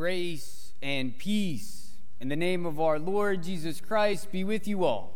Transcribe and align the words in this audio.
Grace 0.00 0.72
and 0.80 1.18
peace 1.18 1.90
in 2.20 2.30
the 2.30 2.34
name 2.34 2.64
of 2.64 2.80
our 2.80 2.98
Lord 2.98 3.42
Jesus 3.42 3.82
Christ 3.82 4.32
be 4.32 4.44
with 4.44 4.66
you 4.66 4.82
all, 4.82 5.12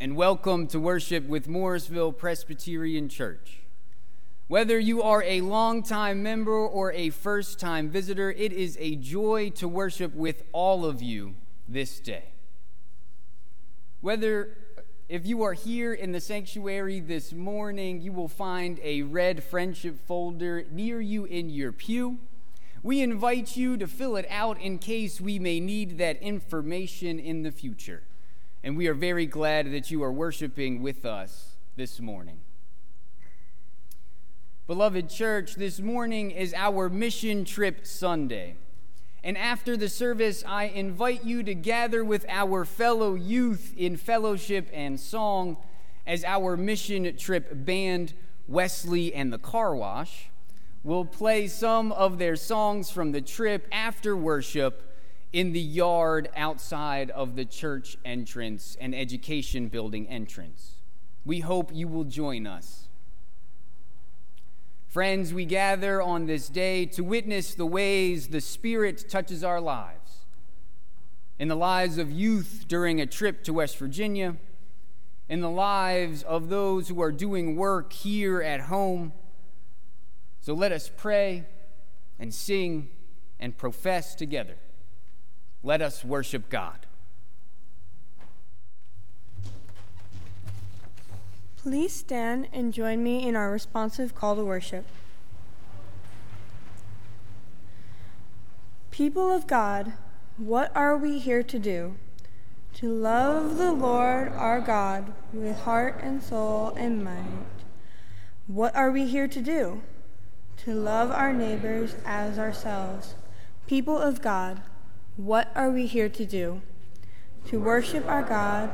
and 0.00 0.16
welcome 0.16 0.66
to 0.68 0.80
worship 0.80 1.28
with 1.28 1.48
Morrisville 1.48 2.12
Presbyterian 2.12 3.10
Church. 3.10 3.58
Whether 4.48 4.78
you 4.78 5.02
are 5.02 5.22
a 5.22 5.42
longtime 5.42 6.22
member 6.22 6.56
or 6.56 6.94
a 6.94 7.10
first 7.10 7.60
time 7.60 7.90
visitor, 7.90 8.32
it 8.32 8.54
is 8.54 8.78
a 8.80 8.96
joy 8.96 9.50
to 9.56 9.68
worship 9.68 10.14
with 10.14 10.44
all 10.52 10.86
of 10.86 11.02
you 11.02 11.34
this 11.68 12.00
day. 12.00 12.24
Whether 14.00 14.56
if 15.10 15.26
you 15.26 15.42
are 15.42 15.52
here 15.52 15.92
in 15.92 16.12
the 16.12 16.22
sanctuary 16.22 17.00
this 17.00 17.34
morning, 17.34 18.00
you 18.00 18.12
will 18.12 18.28
find 18.28 18.80
a 18.82 19.02
red 19.02 19.44
friendship 19.44 19.98
folder 20.06 20.64
near 20.70 21.02
you 21.02 21.26
in 21.26 21.50
your 21.50 21.70
pew. 21.70 22.16
We 22.86 23.02
invite 23.02 23.56
you 23.56 23.76
to 23.78 23.88
fill 23.88 24.14
it 24.14 24.28
out 24.30 24.60
in 24.60 24.78
case 24.78 25.20
we 25.20 25.40
may 25.40 25.58
need 25.58 25.98
that 25.98 26.22
information 26.22 27.18
in 27.18 27.42
the 27.42 27.50
future. 27.50 28.04
And 28.62 28.76
we 28.76 28.86
are 28.86 28.94
very 28.94 29.26
glad 29.26 29.72
that 29.72 29.90
you 29.90 30.04
are 30.04 30.12
worshiping 30.12 30.82
with 30.82 31.04
us 31.04 31.56
this 31.74 31.98
morning. 31.98 32.38
Beloved 34.68 35.10
church, 35.10 35.56
this 35.56 35.80
morning 35.80 36.30
is 36.30 36.54
our 36.54 36.88
mission 36.88 37.44
trip 37.44 37.84
Sunday. 37.84 38.54
And 39.24 39.36
after 39.36 39.76
the 39.76 39.88
service, 39.88 40.44
I 40.46 40.66
invite 40.66 41.24
you 41.24 41.42
to 41.42 41.54
gather 41.56 42.04
with 42.04 42.24
our 42.28 42.64
fellow 42.64 43.16
youth 43.16 43.74
in 43.76 43.96
fellowship 43.96 44.70
and 44.72 45.00
song 45.00 45.56
as 46.06 46.22
our 46.22 46.56
mission 46.56 47.16
trip 47.16 47.48
band, 47.52 48.14
Wesley 48.46 49.12
and 49.12 49.32
the 49.32 49.38
Car 49.38 49.74
Wash, 49.74 50.30
will 50.86 51.04
play 51.04 51.48
some 51.48 51.90
of 51.90 52.16
their 52.16 52.36
songs 52.36 52.92
from 52.92 53.10
the 53.10 53.20
trip 53.20 53.66
after 53.72 54.16
worship 54.16 54.94
in 55.32 55.52
the 55.52 55.60
yard 55.60 56.28
outside 56.36 57.10
of 57.10 57.34
the 57.34 57.44
church 57.44 57.98
entrance 58.04 58.76
and 58.80 58.94
education 58.94 59.66
building 59.66 60.06
entrance. 60.06 60.74
We 61.24 61.40
hope 61.40 61.72
you 61.74 61.88
will 61.88 62.04
join 62.04 62.46
us. 62.46 62.86
Friends, 64.86 65.34
we 65.34 65.44
gather 65.44 66.00
on 66.00 66.26
this 66.26 66.48
day 66.48 66.86
to 66.86 67.02
witness 67.02 67.52
the 67.56 67.66
ways 67.66 68.28
the 68.28 68.40
Spirit 68.40 69.10
touches 69.10 69.42
our 69.42 69.60
lives. 69.60 70.18
In 71.36 71.48
the 71.48 71.56
lives 71.56 71.98
of 71.98 72.12
youth 72.12 72.66
during 72.68 73.00
a 73.00 73.06
trip 73.06 73.42
to 73.42 73.52
West 73.52 73.76
Virginia, 73.76 74.36
in 75.28 75.40
the 75.40 75.50
lives 75.50 76.22
of 76.22 76.48
those 76.48 76.86
who 76.86 77.02
are 77.02 77.10
doing 77.10 77.56
work 77.56 77.92
here 77.92 78.40
at 78.40 78.60
home. 78.60 79.12
So 80.46 80.54
let 80.54 80.70
us 80.70 80.88
pray 80.96 81.44
and 82.20 82.32
sing 82.32 82.86
and 83.40 83.58
profess 83.58 84.14
together. 84.14 84.54
Let 85.64 85.82
us 85.82 86.04
worship 86.04 86.48
God. 86.48 86.86
Please 91.56 91.92
stand 91.92 92.46
and 92.52 92.72
join 92.72 93.02
me 93.02 93.26
in 93.26 93.34
our 93.34 93.50
responsive 93.50 94.14
call 94.14 94.36
to 94.36 94.44
worship. 94.44 94.84
People 98.92 99.32
of 99.32 99.48
God, 99.48 99.94
what 100.36 100.70
are 100.76 100.96
we 100.96 101.18
here 101.18 101.42
to 101.42 101.58
do? 101.58 101.96
To 102.74 102.88
love 102.88 103.58
the 103.58 103.72
Lord 103.72 104.28
our 104.28 104.60
God 104.60 105.12
with 105.32 105.58
heart 105.62 105.98
and 106.04 106.22
soul 106.22 106.72
and 106.76 107.02
mind. 107.02 107.46
What 108.46 108.76
are 108.76 108.92
we 108.92 109.06
here 109.06 109.26
to 109.26 109.40
do? 109.40 109.82
To 110.64 110.74
love 110.74 111.10
our 111.10 111.32
neighbors 111.32 111.94
as 112.04 112.38
ourselves. 112.38 113.14
People 113.66 113.98
of 113.98 114.20
God, 114.20 114.62
what 115.16 115.48
are 115.54 115.70
we 115.70 115.86
here 115.86 116.08
to 116.08 116.24
do? 116.24 116.60
To 117.46 117.60
worship 117.60 118.06
our 118.06 118.22
God, 118.22 118.70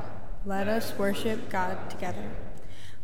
let 0.47 0.69
us 0.69 0.95
worship 0.99 1.51
God 1.51 1.91
together. 1.91 2.31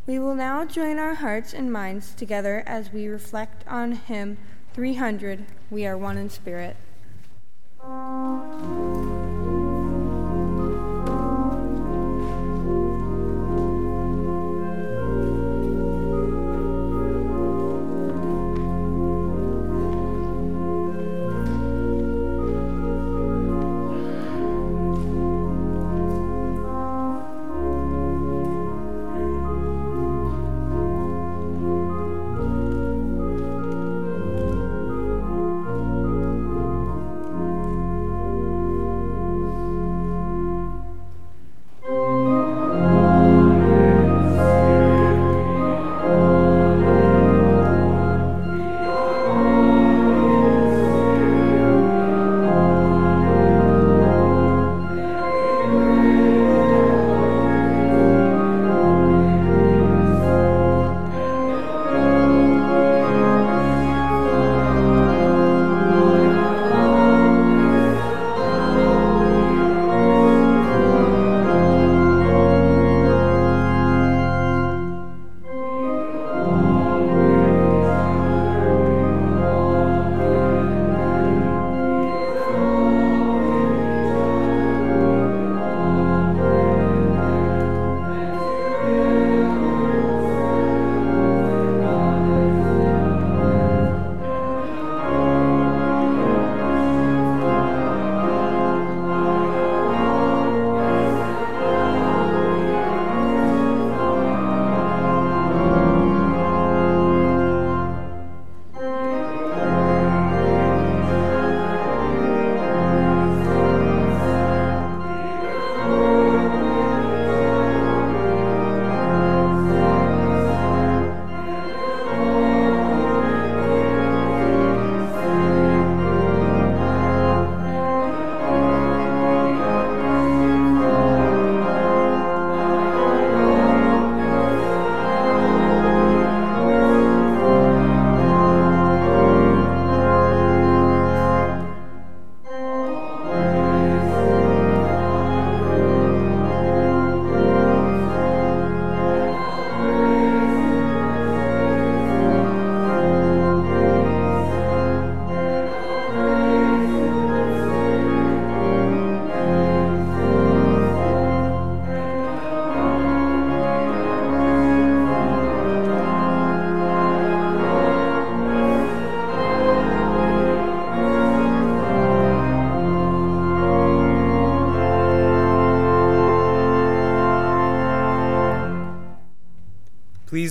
We 0.07 0.19
will 0.19 0.35
now 0.35 0.65
join 0.65 0.99
our 0.99 1.15
hearts 1.15 1.53
and 1.53 1.71
minds 1.71 2.15
together 2.15 2.63
as 2.67 2.93
we 2.93 3.09
reflect 3.09 3.67
on 3.69 3.93
hymn 3.93 4.39
300 4.73 5.45
We 5.71 5.87
Are 5.87 5.99
One 5.99 6.17
in 6.17 6.31
Spirit. 6.31 6.77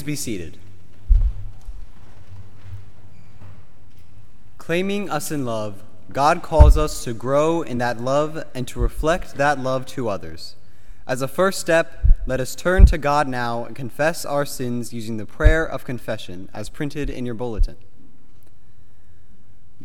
Be 0.07 0.15
seated. 0.15 0.57
Claiming 4.57 5.09
us 5.09 5.31
in 5.31 5.45
love, 5.45 5.83
God 6.11 6.41
calls 6.41 6.77
us 6.77 7.03
to 7.03 7.13
grow 7.13 7.61
in 7.61 7.77
that 7.79 7.99
love 7.99 8.43
and 8.55 8.65
to 8.69 8.79
reflect 8.79 9.35
that 9.35 9.59
love 9.59 9.85
to 9.87 10.07
others. 10.07 10.55
As 11.05 11.21
a 11.21 11.27
first 11.27 11.59
step, 11.59 12.23
let 12.25 12.39
us 12.39 12.55
turn 12.55 12.85
to 12.85 12.97
God 12.97 13.27
now 13.27 13.65
and 13.65 13.75
confess 13.75 14.23
our 14.23 14.45
sins 14.45 14.93
using 14.93 15.17
the 15.17 15.25
prayer 15.25 15.65
of 15.65 15.83
confession 15.83 16.49
as 16.53 16.69
printed 16.69 17.09
in 17.09 17.25
your 17.25 17.35
bulletin. 17.35 17.75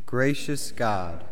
Gracious 0.06 0.70
God, 0.70 1.24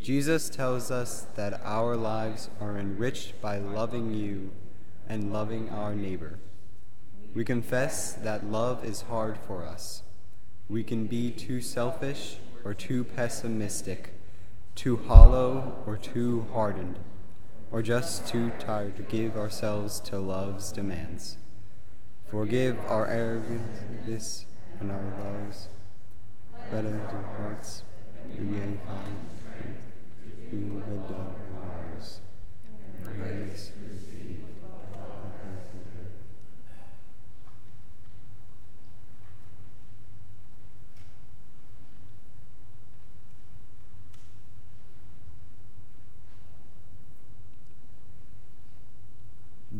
Jesus 0.00 0.50
tells 0.50 0.90
us 0.90 1.26
that 1.36 1.60
our 1.64 1.96
lives 1.96 2.50
are 2.60 2.76
enriched 2.76 3.40
by 3.40 3.58
loving 3.58 4.12
you 4.14 4.50
and 5.08 5.32
loving 5.32 5.68
our 5.70 5.94
neighbor. 5.94 6.38
We 7.32 7.44
confess 7.44 8.12
that 8.14 8.50
love 8.50 8.84
is 8.84 9.02
hard 9.02 9.38
for 9.38 9.64
us. 9.64 10.02
We 10.68 10.82
can 10.82 11.06
be 11.06 11.30
too 11.30 11.60
selfish 11.60 12.38
or 12.64 12.74
too 12.74 13.04
pessimistic, 13.04 14.14
too 14.74 14.96
hollow 14.96 15.82
or 15.86 15.96
too 15.96 16.46
hardened, 16.52 16.98
or 17.70 17.82
just 17.82 18.26
too 18.26 18.50
tired 18.58 18.96
to 18.96 19.02
give 19.02 19.36
ourselves 19.36 20.00
to 20.00 20.18
love's 20.18 20.72
demands. 20.72 21.36
Forgive 22.28 22.76
our 22.88 23.06
arrogance 23.06 24.46
and 24.80 24.90
our 24.90 25.02
loves. 25.22 25.68
Better 26.70 26.90
to 26.90 27.42
hearts 27.42 27.84
we 28.36 28.44
may 28.44 28.76
find 28.86 29.18
who 30.50 30.82
the 31.08 31.14
ours. 31.62 32.20
Praise 33.04 33.72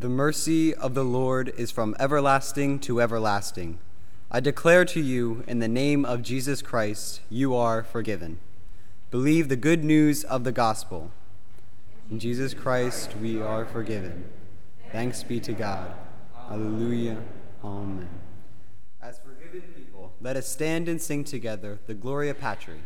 The 0.00 0.08
mercy 0.08 0.74
of 0.74 0.94
the 0.94 1.04
Lord 1.04 1.52
is 1.58 1.70
from 1.70 1.94
everlasting 2.00 2.78
to 2.78 3.02
everlasting. 3.02 3.80
I 4.30 4.40
declare 4.40 4.86
to 4.86 4.98
you, 4.98 5.44
in 5.46 5.58
the 5.58 5.68
name 5.68 6.06
of 6.06 6.22
Jesus 6.22 6.62
Christ, 6.62 7.20
you 7.28 7.54
are 7.54 7.82
forgiven. 7.82 8.38
Believe 9.10 9.50
the 9.50 9.56
good 9.56 9.84
news 9.84 10.24
of 10.24 10.42
the 10.44 10.52
gospel. 10.52 11.10
In 12.10 12.18
Jesus 12.18 12.54
Christ, 12.54 13.14
we 13.20 13.42
are 13.42 13.66
forgiven. 13.66 14.24
Thanks 14.90 15.22
be 15.22 15.38
to 15.40 15.52
God. 15.52 15.92
Alleluia. 16.50 17.18
Amen. 17.62 18.08
As 19.02 19.18
forgiven 19.18 19.68
people, 19.76 20.14
let 20.22 20.34
us 20.34 20.48
stand 20.48 20.88
and 20.88 20.98
sing 20.98 21.24
together 21.24 21.78
the 21.86 21.92
Gloria 21.92 22.32
Patri. 22.32 22.80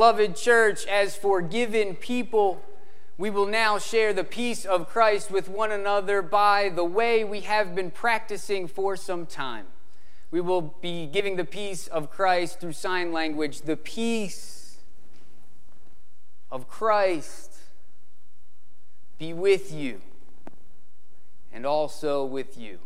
Beloved 0.00 0.34
church, 0.34 0.86
as 0.86 1.14
forgiven 1.14 1.94
people, 1.94 2.62
we 3.18 3.28
will 3.28 3.44
now 3.44 3.78
share 3.78 4.14
the 4.14 4.24
peace 4.24 4.64
of 4.64 4.88
Christ 4.88 5.30
with 5.30 5.46
one 5.46 5.70
another 5.70 6.22
by 6.22 6.70
the 6.70 6.82
way 6.82 7.22
we 7.22 7.40
have 7.40 7.74
been 7.74 7.90
practicing 7.90 8.66
for 8.66 8.96
some 8.96 9.26
time. 9.26 9.66
We 10.30 10.40
will 10.40 10.62
be 10.80 11.04
giving 11.04 11.36
the 11.36 11.44
peace 11.44 11.86
of 11.86 12.10
Christ 12.10 12.60
through 12.60 12.72
sign 12.72 13.12
language, 13.12 13.60
the 13.60 13.76
peace 13.76 14.78
of 16.50 16.66
Christ 16.66 17.52
be 19.18 19.34
with 19.34 19.70
you 19.70 20.00
and 21.52 21.66
also 21.66 22.24
with 22.24 22.56
you. 22.56 22.78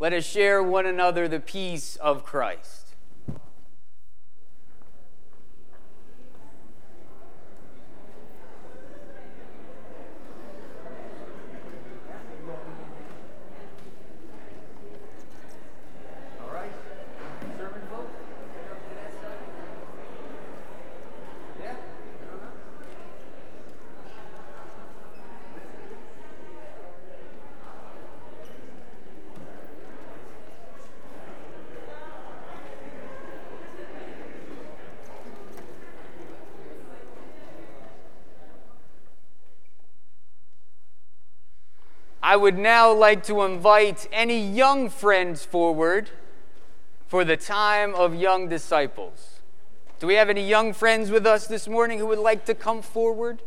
Let 0.00 0.12
us 0.12 0.24
share 0.24 0.60
one 0.60 0.86
another 0.86 1.28
the 1.28 1.38
peace 1.38 1.94
of 1.94 2.24
Christ. 2.24 2.89
I 42.30 42.36
would 42.36 42.56
now 42.56 42.92
like 42.92 43.24
to 43.24 43.42
invite 43.42 44.06
any 44.12 44.40
young 44.40 44.88
friends 44.88 45.44
forward 45.44 46.10
for 47.08 47.24
the 47.24 47.36
time 47.36 47.92
of 47.92 48.14
young 48.14 48.48
disciples. 48.48 49.40
Do 49.98 50.06
we 50.06 50.14
have 50.14 50.30
any 50.30 50.48
young 50.48 50.72
friends 50.72 51.10
with 51.10 51.26
us 51.26 51.48
this 51.48 51.66
morning 51.66 51.98
who 51.98 52.06
would 52.06 52.20
like 52.20 52.44
to 52.44 52.54
come 52.54 52.82
forward? 52.82 53.42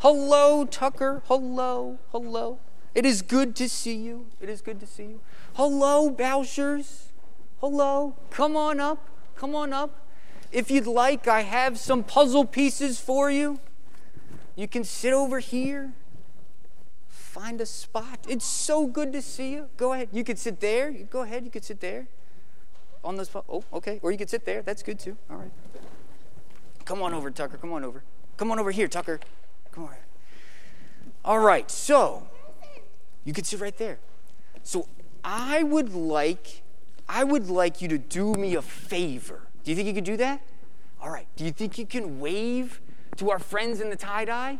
Hello, 0.00 0.64
Tucker. 0.64 1.22
Hello, 1.26 2.00
hello. 2.10 2.58
It 2.96 3.06
is 3.06 3.22
good 3.22 3.54
to 3.54 3.68
see 3.68 3.94
you. 3.94 4.26
It 4.40 4.48
is 4.48 4.60
good 4.60 4.80
to 4.80 4.88
see 4.88 5.04
you. 5.04 5.20
Hello, 5.54 6.10
Bouchers. 6.10 7.12
Hello. 7.60 8.16
Come 8.30 8.56
on 8.56 8.80
up. 8.80 9.08
Come 9.36 9.54
on 9.54 9.72
up. 9.72 10.04
If 10.50 10.68
you'd 10.68 10.88
like, 10.88 11.28
I 11.28 11.42
have 11.42 11.78
some 11.78 12.02
puzzle 12.02 12.44
pieces 12.44 12.98
for 12.98 13.30
you. 13.30 13.60
You 14.56 14.66
can 14.66 14.82
sit 14.82 15.12
over 15.12 15.38
here 15.38 15.92
find 17.36 17.60
a 17.60 17.66
spot. 17.66 18.20
It's 18.28 18.46
so 18.46 18.86
good 18.86 19.12
to 19.12 19.20
see 19.20 19.52
you. 19.52 19.68
Go 19.76 19.92
ahead. 19.92 20.08
You 20.10 20.24
could 20.24 20.38
sit 20.38 20.60
there. 20.60 20.90
Go 20.90 21.20
ahead. 21.20 21.44
You 21.44 21.50
could 21.50 21.64
sit 21.64 21.80
there. 21.80 22.08
On 23.04 23.16
those. 23.16 23.30
Oh, 23.34 23.62
okay. 23.74 24.00
Or 24.02 24.10
you 24.10 24.18
could 24.18 24.30
sit 24.30 24.46
there. 24.46 24.62
That's 24.62 24.82
good 24.82 24.98
too. 24.98 25.16
All 25.30 25.36
right. 25.36 25.50
Come 26.86 27.02
on 27.02 27.12
over, 27.12 27.30
Tucker. 27.30 27.58
Come 27.58 27.72
on 27.72 27.84
over. 27.84 28.02
Come 28.38 28.50
on 28.50 28.58
over 28.58 28.70
here, 28.70 28.88
Tucker. 28.88 29.20
Come 29.72 29.84
on. 29.84 29.94
All 31.24 31.38
right. 31.38 31.70
So, 31.70 32.26
you 33.24 33.34
could 33.34 33.44
sit 33.44 33.60
right 33.60 33.76
there. 33.76 33.98
So, 34.62 34.88
I 35.22 35.62
would 35.62 35.94
like 35.94 36.62
I 37.08 37.22
would 37.22 37.48
like 37.48 37.82
you 37.82 37.88
to 37.88 37.98
do 37.98 38.34
me 38.34 38.54
a 38.54 38.62
favor. 38.62 39.42
Do 39.62 39.70
you 39.70 39.76
think 39.76 39.86
you 39.86 39.94
could 39.94 40.04
do 40.04 40.16
that? 40.16 40.40
All 41.02 41.10
right. 41.10 41.26
Do 41.36 41.44
you 41.44 41.52
think 41.52 41.78
you 41.78 41.86
can 41.86 42.18
wave 42.18 42.80
to 43.16 43.30
our 43.30 43.38
friends 43.38 43.80
in 43.80 43.90
the 43.90 43.96
tie 43.96 44.24
dye? 44.24 44.58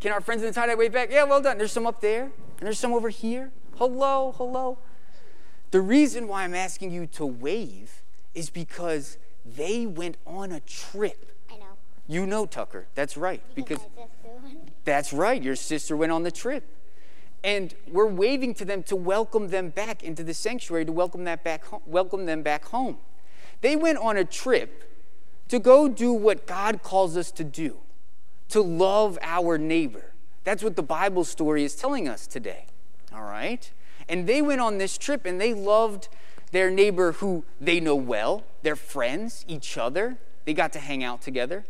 Can 0.00 0.12
our 0.12 0.20
friends 0.20 0.42
in 0.42 0.48
the 0.48 0.54
tie 0.54 0.66
dye 0.66 0.74
wave 0.74 0.92
back? 0.92 1.10
Yeah, 1.10 1.24
well 1.24 1.40
done. 1.40 1.58
There's 1.58 1.72
some 1.72 1.86
up 1.86 2.00
there, 2.00 2.24
and 2.24 2.32
there's 2.60 2.78
some 2.78 2.92
over 2.92 3.08
here. 3.08 3.50
Hello, 3.76 4.34
hello. 4.36 4.78
The 5.70 5.80
reason 5.80 6.28
why 6.28 6.44
I'm 6.44 6.54
asking 6.54 6.90
you 6.90 7.06
to 7.08 7.26
wave 7.26 8.02
is 8.34 8.50
because 8.50 9.18
they 9.44 9.86
went 9.86 10.16
on 10.26 10.52
a 10.52 10.60
trip. 10.60 11.32
I 11.50 11.56
know. 11.56 11.64
You 12.06 12.26
know, 12.26 12.46
Tucker. 12.46 12.86
That's 12.94 13.16
right. 13.16 13.42
Because, 13.54 13.78
Because 13.78 14.12
that's 14.84 15.12
right. 15.12 15.42
Your 15.42 15.56
sister 15.56 15.96
went 15.96 16.12
on 16.12 16.22
the 16.22 16.30
trip. 16.30 16.64
And 17.42 17.74
we're 17.90 18.06
waving 18.06 18.54
to 18.54 18.64
them 18.64 18.82
to 18.84 18.96
welcome 18.96 19.48
them 19.48 19.70
back 19.70 20.02
into 20.02 20.24
the 20.24 20.34
sanctuary, 20.34 20.84
to 20.84 20.92
welcome, 20.92 21.24
that 21.24 21.44
back 21.44 21.64
ho- 21.66 21.82
welcome 21.86 22.26
them 22.26 22.42
back 22.42 22.66
home. 22.66 22.98
They 23.60 23.76
went 23.76 23.98
on 23.98 24.16
a 24.16 24.24
trip 24.24 24.84
to 25.48 25.58
go 25.58 25.88
do 25.88 26.12
what 26.12 26.46
God 26.46 26.82
calls 26.82 27.16
us 27.16 27.30
to 27.32 27.44
do 27.44 27.78
to 28.50 28.60
love 28.60 29.18
our 29.22 29.58
neighbor. 29.58 30.12
That's 30.44 30.62
what 30.62 30.76
the 30.76 30.82
Bible 30.82 31.24
story 31.24 31.64
is 31.64 31.74
telling 31.74 32.08
us 32.08 32.26
today. 32.26 32.66
All 33.12 33.22
right? 33.22 33.70
And 34.08 34.26
they 34.28 34.40
went 34.42 34.60
on 34.60 34.78
this 34.78 34.96
trip 34.96 35.26
and 35.26 35.40
they 35.40 35.52
loved 35.54 36.08
their 36.52 36.70
neighbor 36.70 37.12
who 37.12 37.44
they 37.60 37.80
know 37.80 37.96
well, 37.96 38.44
their 38.62 38.76
friends, 38.76 39.44
each 39.48 39.76
other. 39.76 40.18
They 40.44 40.54
got 40.54 40.72
to 40.74 40.78
hang 40.78 41.02
out 41.02 41.22
together. 41.22 41.64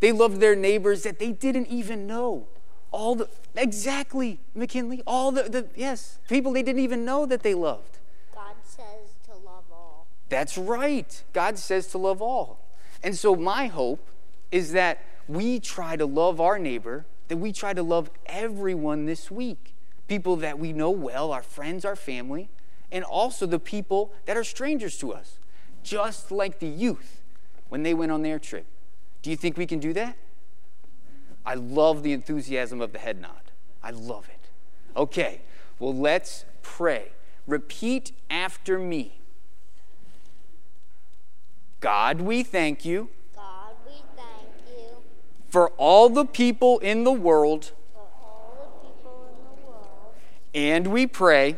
They 0.00 0.12
loved 0.12 0.40
their 0.40 0.56
neighbors 0.56 1.02
that 1.02 1.18
they 1.18 1.32
didn't 1.32 1.66
even 1.66 2.06
know. 2.06 2.46
all 2.90 3.14
the, 3.14 3.28
exactly, 3.54 4.40
McKinley, 4.54 5.02
all 5.06 5.30
the, 5.30 5.42
the, 5.42 5.66
yes, 5.76 6.18
people 6.28 6.52
they 6.52 6.62
didn't 6.62 6.80
even 6.80 7.04
know 7.04 7.26
that 7.26 7.42
they 7.42 7.52
loved. 7.52 7.98
God 8.34 8.54
says 8.64 9.14
to 9.26 9.32
love 9.32 9.64
all. 9.70 10.06
That's 10.30 10.56
right. 10.56 11.22
God 11.32 11.58
says 11.58 11.88
to 11.88 11.98
love 11.98 12.22
all. 12.22 12.58
And 13.02 13.16
so 13.16 13.36
my 13.36 13.66
hope 13.66 14.08
is 14.50 14.72
that 14.72 15.02
we 15.28 15.60
try 15.60 15.96
to 15.96 16.06
love 16.06 16.40
our 16.40 16.58
neighbor, 16.58 17.06
that 17.28 17.36
we 17.36 17.52
try 17.52 17.72
to 17.72 17.82
love 17.82 18.10
everyone 18.26 19.06
this 19.06 19.30
week. 19.30 19.74
People 20.08 20.36
that 20.36 20.58
we 20.58 20.72
know 20.72 20.90
well, 20.90 21.32
our 21.32 21.42
friends, 21.42 21.84
our 21.84 21.96
family, 21.96 22.48
and 22.92 23.04
also 23.04 23.46
the 23.46 23.58
people 23.58 24.12
that 24.26 24.36
are 24.36 24.44
strangers 24.44 24.96
to 24.98 25.12
us, 25.12 25.38
just 25.82 26.30
like 26.30 26.60
the 26.60 26.68
youth 26.68 27.22
when 27.68 27.82
they 27.82 27.94
went 27.94 28.12
on 28.12 28.22
their 28.22 28.38
trip. 28.38 28.66
Do 29.22 29.30
you 29.30 29.36
think 29.36 29.56
we 29.56 29.66
can 29.66 29.80
do 29.80 29.92
that? 29.94 30.16
I 31.44 31.54
love 31.54 32.02
the 32.02 32.12
enthusiasm 32.12 32.80
of 32.80 32.92
the 32.92 32.98
head 32.98 33.20
nod. 33.20 33.50
I 33.82 33.90
love 33.90 34.28
it. 34.28 34.50
Okay, 34.96 35.40
well, 35.78 35.94
let's 35.94 36.44
pray. 36.62 37.10
Repeat 37.46 38.12
after 38.28 38.78
me 38.78 39.20
God, 41.80 42.20
we 42.20 42.42
thank 42.42 42.84
you 42.84 43.10
God, 43.34 43.76
we 43.86 44.02
thank 44.16 44.48
you 44.68 44.96
for 45.48 45.70
all 45.76 46.08
the 46.08 46.24
people 46.24 46.78
in 46.78 47.04
the 47.04 47.12
world, 47.12 47.72
and 50.54 50.86
we 50.88 51.06
pray 51.06 51.56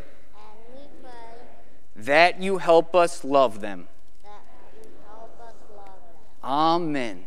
that 1.95 2.41
you 2.41 2.59
help 2.59 2.95
us 2.95 3.25
love 3.25 3.61
them. 3.61 3.89
Amen. 6.43 7.25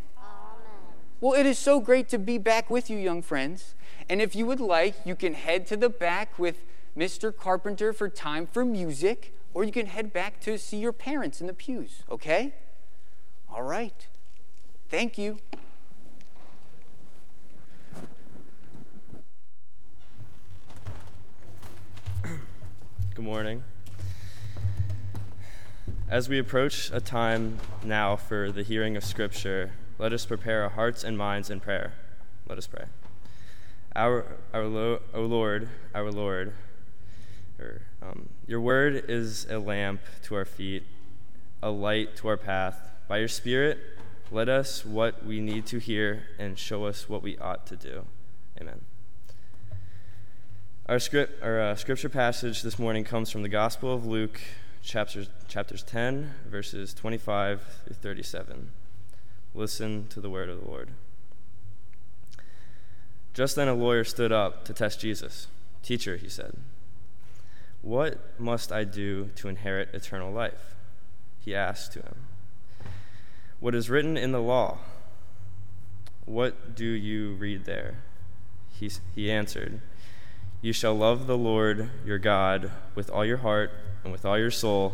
Well, 1.19 1.33
it 1.33 1.45
is 1.45 1.59
so 1.59 1.79
great 1.79 2.09
to 2.09 2.17
be 2.17 2.39
back 2.39 2.69
with 2.69 2.89
you, 2.89 2.97
young 2.97 3.21
friends. 3.21 3.75
And 4.09 4.21
if 4.21 4.35
you 4.35 4.45
would 4.47 4.59
like, 4.59 4.95
you 5.05 5.15
can 5.15 5.35
head 5.35 5.67
to 5.67 5.77
the 5.77 5.89
back 5.89 6.39
with 6.39 6.65
Mr. 6.97 7.35
Carpenter 7.35 7.93
for 7.93 8.09
time 8.09 8.47
for 8.47 8.65
music, 8.65 9.33
or 9.53 9.63
you 9.63 9.71
can 9.71 9.85
head 9.85 10.11
back 10.11 10.39
to 10.41 10.57
see 10.57 10.77
your 10.77 10.91
parents 10.91 11.39
in 11.39 11.47
the 11.47 11.53
pews, 11.53 12.03
okay? 12.09 12.53
All 13.49 13.63
right. 13.63 14.07
Thank 14.89 15.17
you. 15.17 15.37
Good 23.21 23.27
morning. 23.27 23.63
As 26.09 26.27
we 26.27 26.39
approach 26.39 26.89
a 26.91 26.99
time 26.99 27.59
now 27.83 28.15
for 28.15 28.51
the 28.51 28.63
hearing 28.63 28.97
of 28.97 29.03
Scripture, 29.03 29.73
let 29.99 30.11
us 30.11 30.25
prepare 30.25 30.63
our 30.63 30.69
hearts 30.69 31.03
and 31.03 31.15
minds 31.15 31.51
in 31.51 31.59
prayer. 31.59 31.93
Let 32.49 32.57
us 32.57 32.65
pray. 32.65 32.85
Our, 33.95 34.25
our 34.55 34.65
Lo- 34.65 35.01
O 35.13 35.21
Lord, 35.21 35.69
our 35.93 36.11
Lord, 36.11 36.55
or, 37.59 37.83
um, 38.01 38.29
your 38.47 38.59
word 38.59 39.05
is 39.07 39.45
a 39.51 39.59
lamp 39.59 40.01
to 40.23 40.33
our 40.33 40.43
feet, 40.43 40.83
a 41.61 41.69
light 41.69 42.15
to 42.15 42.27
our 42.27 42.37
path. 42.37 42.89
By 43.07 43.19
your 43.19 43.27
Spirit, 43.27 43.77
let 44.31 44.49
us 44.49 44.83
what 44.83 45.23
we 45.23 45.41
need 45.41 45.67
to 45.67 45.77
hear 45.77 46.23
and 46.39 46.57
show 46.57 46.85
us 46.85 47.07
what 47.07 47.21
we 47.21 47.37
ought 47.37 47.67
to 47.67 47.75
do. 47.75 48.05
Amen. 48.59 48.81
Our, 50.91 50.99
script, 50.99 51.41
our 51.41 51.61
uh, 51.61 51.75
scripture 51.75 52.09
passage 52.09 52.63
this 52.63 52.77
morning 52.77 53.05
comes 53.05 53.31
from 53.31 53.43
the 53.43 53.47
Gospel 53.47 53.93
of 53.93 54.05
Luke, 54.05 54.41
chapters, 54.83 55.29
chapters 55.47 55.83
10, 55.83 56.33
verses 56.49 56.93
25 56.93 57.61
through 57.85 57.95
37. 57.95 58.71
Listen 59.55 60.07
to 60.09 60.19
the 60.19 60.29
word 60.29 60.49
of 60.49 60.61
the 60.61 60.69
Lord. 60.69 60.89
Just 63.33 63.55
then 63.55 63.69
a 63.69 63.73
lawyer 63.73 64.03
stood 64.03 64.33
up 64.33 64.65
to 64.65 64.73
test 64.73 64.99
Jesus. 64.99 65.47
Teacher, 65.81 66.17
he 66.17 66.27
said, 66.27 66.57
What 67.81 68.37
must 68.37 68.73
I 68.73 68.83
do 68.83 69.29
to 69.35 69.47
inherit 69.47 69.93
eternal 69.93 70.33
life? 70.33 70.75
He 71.39 71.55
asked 71.55 71.93
to 71.93 71.99
him. 71.99 72.15
What 73.61 73.75
is 73.75 73.89
written 73.89 74.17
in 74.17 74.33
the 74.33 74.41
law? 74.41 74.79
What 76.25 76.75
do 76.75 76.83
you 76.83 77.35
read 77.35 77.63
there? 77.63 77.99
He, 78.73 78.91
he 79.15 79.31
answered, 79.31 79.79
You 80.61 80.73
shall 80.73 80.93
love 80.93 81.25
the 81.25 81.37
Lord 81.37 81.89
your 82.05 82.19
God 82.19 82.71
with 82.93 83.09
all 83.09 83.25
your 83.25 83.37
heart, 83.37 83.71
and 84.03 84.11
with 84.11 84.25
all 84.25 84.37
your 84.37 84.51
soul, 84.51 84.93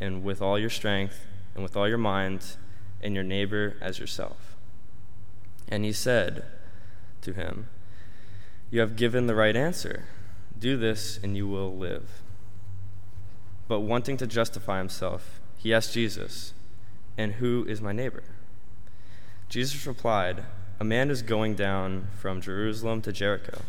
and 0.00 0.24
with 0.24 0.40
all 0.40 0.58
your 0.58 0.70
strength, 0.70 1.26
and 1.54 1.62
with 1.62 1.76
all 1.76 1.86
your 1.86 1.98
mind, 1.98 2.56
and 3.02 3.14
your 3.14 3.24
neighbor 3.24 3.76
as 3.80 3.98
yourself. 3.98 4.56
And 5.68 5.84
he 5.84 5.92
said 5.92 6.44
to 7.20 7.34
him, 7.34 7.68
You 8.70 8.80
have 8.80 8.96
given 8.96 9.26
the 9.26 9.34
right 9.34 9.54
answer. 9.54 10.04
Do 10.58 10.78
this, 10.78 11.18
and 11.22 11.36
you 11.36 11.46
will 11.46 11.76
live. 11.76 12.22
But 13.68 13.80
wanting 13.80 14.16
to 14.18 14.26
justify 14.26 14.78
himself, 14.78 15.40
he 15.58 15.74
asked 15.74 15.92
Jesus, 15.92 16.54
And 17.18 17.34
who 17.34 17.66
is 17.68 17.82
my 17.82 17.92
neighbor? 17.92 18.22
Jesus 19.50 19.86
replied, 19.86 20.44
A 20.80 20.84
man 20.84 21.10
is 21.10 21.20
going 21.20 21.54
down 21.54 22.08
from 22.18 22.40
Jerusalem 22.40 23.02
to 23.02 23.12
Jericho 23.12 23.60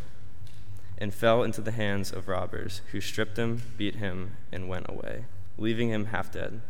and 0.97 1.13
fell 1.13 1.43
into 1.43 1.62
the 1.62 1.71
hands 1.71 2.12
of 2.12 2.27
robbers, 2.27 2.81
who 2.91 3.01
stripped 3.01 3.38
him, 3.38 3.62
beat 3.77 3.95
him, 3.95 4.38
and 4.51 4.69
went 4.69 4.85
away, 4.89 5.25
leaving 5.57 5.89
him 5.89 6.05
half 6.05 6.31
dead. 6.31 6.62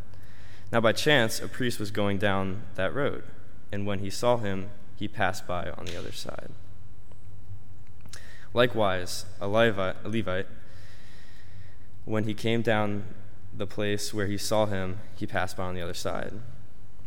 Now, 0.72 0.82
by 0.82 0.94
chance, 0.94 1.40
a 1.40 1.48
priest 1.48 1.80
was 1.80 1.92
going 1.92 2.18
down 2.18 2.64
that 2.76 2.94
road, 2.94 3.24
and 3.72 3.86
when 3.86 4.00
he 4.00 4.10
saw 4.10 4.38
him, 4.38 4.70
he 4.96 5.08
passed 5.08 5.46
by 5.46 5.70
on 5.78 5.86
the 5.86 5.98
other 5.98 6.12
side. 6.12 6.50
Likewise, 8.54 9.26
a 9.42 9.48
Levite, 9.48 10.48
when 12.06 12.24
he 12.26 12.34
came 12.34 12.62
down 12.62 13.04
the 13.56 13.68
place 13.68 14.14
where 14.14 14.28
he 14.28 14.38
saw 14.38 14.66
him, 14.66 15.00
he 15.16 15.28
passed 15.28 15.58
by 15.58 15.66
on 15.66 15.76
the 15.76 15.82
other 15.82 15.94
side. 15.94 16.34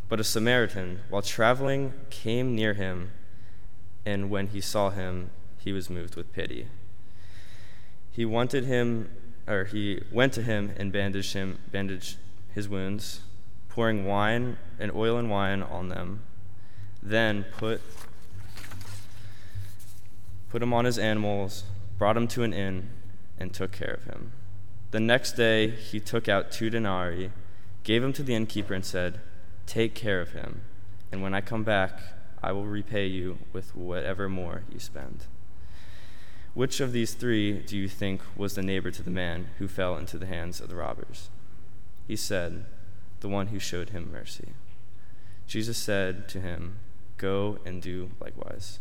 But 0.09 0.19
a 0.19 0.23
Samaritan, 0.23 1.01
while 1.09 1.21
traveling, 1.21 1.93
came 2.09 2.55
near 2.55 2.73
him, 2.73 3.11
and 4.05 4.29
when 4.29 4.47
he 4.47 4.61
saw 4.61 4.89
him, 4.89 5.29
he 5.57 5.73
was 5.73 5.89
moved 5.89 6.15
with 6.15 6.31
pity. 6.31 6.67
He 8.17 8.25
wanted 8.25 8.65
him, 8.65 9.11
or 9.47 9.65
he 9.65 10.01
went 10.11 10.33
to 10.33 10.41
him 10.41 10.73
and 10.75 10.91
bandaged 10.91 11.33
him, 11.33 11.59
bandaged 11.71 12.17
his 12.51 12.67
wounds, 12.67 13.21
pouring 13.69 14.07
wine 14.07 14.57
and 14.79 14.91
oil 14.91 15.19
and 15.19 15.29
wine 15.29 15.61
on 15.61 15.89
them. 15.89 16.23
Then 17.03 17.45
put 17.57 17.79
put 20.49 20.63
him 20.63 20.73
on 20.73 20.85
his 20.85 20.97
animals, 20.97 21.65
brought 21.99 22.17
him 22.17 22.27
to 22.29 22.41
an 22.41 22.53
inn, 22.53 22.89
and 23.37 23.53
took 23.53 23.71
care 23.71 23.93
of 23.93 24.05
him. 24.05 24.31
The 24.89 24.99
next 24.99 25.33
day 25.33 25.69
he 25.69 25.99
took 25.99 26.27
out 26.27 26.51
two 26.51 26.71
denarii, 26.71 27.29
gave 27.83 28.01
them 28.01 28.13
to 28.13 28.23
the 28.23 28.33
innkeeper, 28.33 28.73
and 28.73 28.83
said, 28.83 29.21
Take 29.67 29.93
care 29.93 30.21
of 30.21 30.31
him, 30.31 30.61
and 31.11 31.21
when 31.21 31.35
I 31.35 31.41
come 31.41 31.63
back, 31.63 31.99
I 32.41 32.51
will 32.51 32.65
repay 32.65 33.05
you 33.05 33.37
with 33.53 33.75
whatever 33.75 34.27
more 34.27 34.63
you 34.73 34.79
spend. 34.79 35.25
Which 36.57 36.79
of 36.79 36.91
these 36.91 37.13
three 37.13 37.53
do 37.53 37.77
you 37.77 37.87
think 37.87 38.19
was 38.35 38.55
the 38.55 38.63
neighbor 38.63 38.89
to 38.89 39.03
the 39.03 39.11
man 39.11 39.49
who 39.59 39.67
fell 39.67 39.95
into 39.95 40.17
the 40.17 40.25
hands 40.25 40.59
of 40.59 40.69
the 40.69 40.75
robbers? 40.75 41.29
He 42.07 42.15
said, 42.15 42.65
The 43.19 43.29
one 43.29 43.49
who 43.49 43.59
showed 43.59 43.91
him 43.91 44.11
mercy. 44.11 44.53
Jesus 45.45 45.77
said 45.77 46.27
to 46.29 46.39
him, 46.39 46.79
Go 47.17 47.59
and 47.63 47.79
do 47.79 48.09
likewise. 48.19 48.79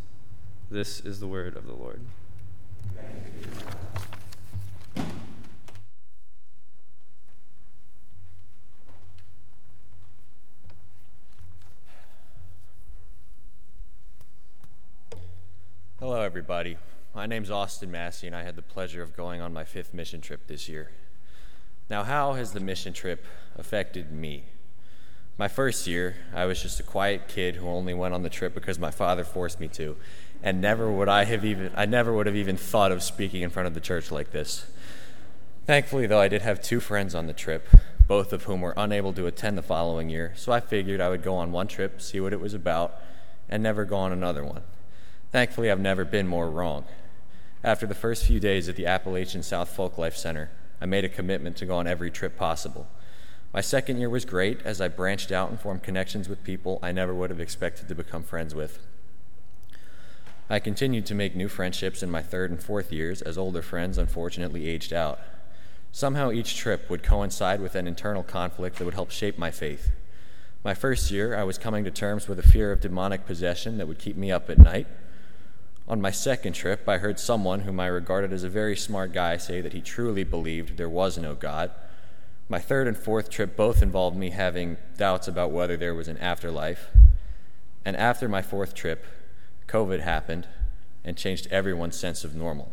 This 0.71 1.01
is 1.01 1.21
the 1.21 1.27
word 1.27 1.55
of 1.55 1.67
the 1.67 1.75
Lord. 1.75 2.01
Hello, 16.01 16.23
everybody. 16.23 16.79
My 17.17 17.25
name's 17.25 17.51
Austin 17.51 17.91
Massey, 17.91 18.27
and 18.27 18.37
I 18.37 18.43
had 18.43 18.57
the 18.57 18.63
pleasure 18.63 19.03
of 19.03 19.17
going 19.17 19.41
on 19.41 19.51
my 19.51 19.65
fifth 19.65 19.95
mission 19.95 20.21
trip 20.21 20.49
this 20.49 20.69
year. 20.69 20.91
Now, 21.89 22.03
how 22.03 22.35
has 22.35 22.53
the 22.53 22.61
mission 22.61 22.93
trip 22.93 23.25
affected 23.57 24.13
me? 24.13 24.45
My 25.39 25.49
first 25.49 25.87
year, 25.87 26.17
I 26.35 26.45
was 26.45 26.61
just 26.61 26.79
a 26.79 26.83
quiet 26.83 27.27
kid 27.27 27.57
who 27.57 27.69
only 27.69 27.95
went 27.95 28.13
on 28.13 28.23
the 28.23 28.29
trip 28.29 28.53
because 28.53 28.79
my 28.79 28.91
father 28.91 29.25
forced 29.25 29.61
me 29.61 29.69
to, 29.69 29.97
and 30.43 30.61
never 30.61 30.93
would 30.93 31.09
I 31.09 31.25
have 31.25 31.43
even 31.43 31.73
I 31.75 31.87
never 31.87 32.13
would 32.13 32.27
have 32.27 32.37
even 32.37 32.59
thought 32.59 32.93
of 32.93 33.03
speaking 33.03 33.41
in 33.41 33.49
front 33.49 33.67
of 33.67 33.73
the 33.73 33.81
church 33.81 34.11
like 34.11 34.33
this. 34.33 34.67
Thankfully, 35.65 36.07
though, 36.07 36.21
I 36.21 36.29
did 36.29 36.43
have 36.43 36.61
two 36.61 36.81
friends 36.81 37.15
on 37.15 37.27
the 37.27 37.33
trip, 37.33 37.67
both 38.07 38.35
of 38.35 38.43
whom 38.43 38.61
were 38.61 38.75
unable 38.77 39.15
to 39.15 39.27
attend 39.27 39.57
the 39.57 39.63
following 39.63 40.11
year, 40.11 40.35
so 40.37 40.53
I 40.53 40.61
figured 40.61 41.01
I 41.01 41.09
would 41.09 41.23
go 41.23 41.37
on 41.37 41.51
one 41.51 41.67
trip, 41.67 42.03
see 42.03 42.21
what 42.21 42.35
it 42.35 42.41
was 42.41 42.53
about, 42.53 43.01
and 43.49 43.63
never 43.63 43.87
go 43.87 43.97
on 43.97 44.13
another 44.13 44.45
one. 44.45 44.65
Thankfully, 45.33 45.71
I've 45.71 45.81
never 45.81 46.05
been 46.05 46.29
more 46.29 46.51
wrong. 46.51 46.85
After 47.67 47.85
the 47.85 47.97
first 47.97 48.25
few 48.25 48.39
days 48.39 48.69
at 48.69 48.77
the 48.77 48.87
Appalachian 48.87 49.43
South 49.43 49.71
Folk 49.71 49.99
Life 49.99 50.17
Center, 50.17 50.51
I 50.81 50.87
made 50.87 51.05
a 51.05 51.09
commitment 51.09 51.57
to 51.57 51.67
go 51.67 51.79
on 51.79 51.89
every 51.89 52.13
trip 52.13 52.39
possible. 52.39 52.87
My 53.53 53.61
second 53.61 53.99
year 53.99 54.09
was 54.09 54.25
great 54.25 54.61
as 54.65 54.81
I 54.81 54.87
branched 54.87 55.33
out 55.33 55.51
and 55.51 55.59
formed 55.59 55.83
connections 55.83 56.29
with 56.29 56.45
people 56.45 56.79
I 56.81 56.93
never 56.93 57.13
would 57.13 57.31
have 57.31 57.41
expected 57.41 57.89
to 57.89 57.95
become 57.97 58.23
friends 58.23 58.55
with. 58.55 58.79
I 60.49 60.61
continued 60.61 61.07
to 61.07 61.17
make 61.17 61.35
new 61.35 61.49
friendships 61.49 62.05
in 62.05 62.11
my 62.11 62.23
third 62.23 62.53
and 62.53 62.63
fourth 62.63 62.93
years 62.93 63.21
as 63.21 63.37
older 63.37 63.63
friends 63.63 63.99
unfortunately 63.99 64.69
aged 64.69 64.93
out. 64.93 65.19
Somehow 65.91 66.31
each 66.31 66.57
trip 66.57 66.89
would 66.89 67.03
coincide 67.03 67.61
with 67.61 67.75
an 67.75 67.89
internal 67.89 68.23
conflict 68.23 68.77
that 68.77 68.85
would 68.85 68.95
help 68.95 69.11
shape 69.11 69.39
my 69.39 69.51
faith. 69.51 69.91
My 70.63 70.75
first 70.75 71.11
year, 71.11 71.37
I 71.37 71.43
was 71.43 71.59
coming 71.59 71.83
to 71.83 71.91
terms 71.91 72.29
with 72.29 72.39
a 72.39 72.47
fear 72.47 72.71
of 72.71 72.81
demonic 72.81 73.27
possession 73.27 73.77
that 73.79 73.89
would 73.89 73.99
keep 73.99 74.17
me 74.17 74.31
up 74.31 74.49
at 74.49 74.59
night. 74.59 74.87
On 75.89 76.01
my 76.01 76.11
second 76.11 76.55
trip, 76.55 76.89
I 76.89 76.99
heard 76.99 77.21
someone 77.21 77.61
whom 77.61 77.79
I 77.79 77.87
regarded 77.87 78.33
as 78.33 78.43
a 78.43 78.49
very 78.49 78.77
smart 78.77 79.13
guy 79.13 79.37
say 79.37 79.61
that 79.61 79.73
he 79.73 79.81
truly 79.81 80.25
believed 80.25 80.77
there 80.77 80.89
was 80.89 81.17
no 81.17 81.35
God. 81.35 81.71
My 82.49 82.59
third 82.59 82.89
and 82.89 82.97
fourth 82.97 83.31
trip 83.31 83.57
both 83.57 83.83
involved 83.83 84.17
me 84.17 84.31
having 84.31 84.79
doubts 84.97 85.29
about 85.29 85.53
whether 85.53 85.77
there 85.77 85.95
was 85.95 86.09
an 86.09 86.19
afterlife. 86.19 86.89
And 87.85 87.97
after 87.97 88.29
my 88.29 88.43
fourth 88.43 88.75
trip, 88.75 89.07
COVID 89.69 90.01
happened 90.01 90.49
and 91.05 91.17
changed 91.17 91.47
everyone's 91.53 91.97
sense 91.97 92.25
of 92.25 92.35
normal. 92.35 92.73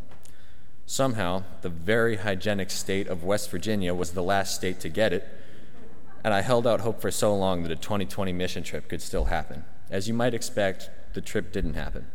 Somehow, 0.88 1.44
the 1.62 1.70
very 1.70 2.18
hygienic 2.18 2.72
state 2.72 3.08
of 3.08 3.24
West 3.24 3.52
Virginia 3.52 3.94
was 3.94 4.12
the 4.12 4.24
last 4.24 4.56
state 4.56 4.80
to 4.80 4.90
get 4.90 5.14
it, 5.14 5.28
and 6.24 6.34
I 6.34 6.42
held 6.42 6.66
out 6.66 6.82
hope 6.82 7.00
for 7.00 7.12
so 7.12 7.36
long 7.36 7.62
that 7.62 7.72
a 7.72 7.76
2020 7.76 8.34
mission 8.34 8.64
trip 8.64 8.90
could 8.90 9.02
still 9.02 9.26
happen. 9.26 9.66
As 9.92 10.08
you 10.08 10.16
might 10.16 10.34
expect, 10.34 10.90
the 11.14 11.22
trip 11.22 11.52
didn't 11.52 11.76
happen. 11.76 12.08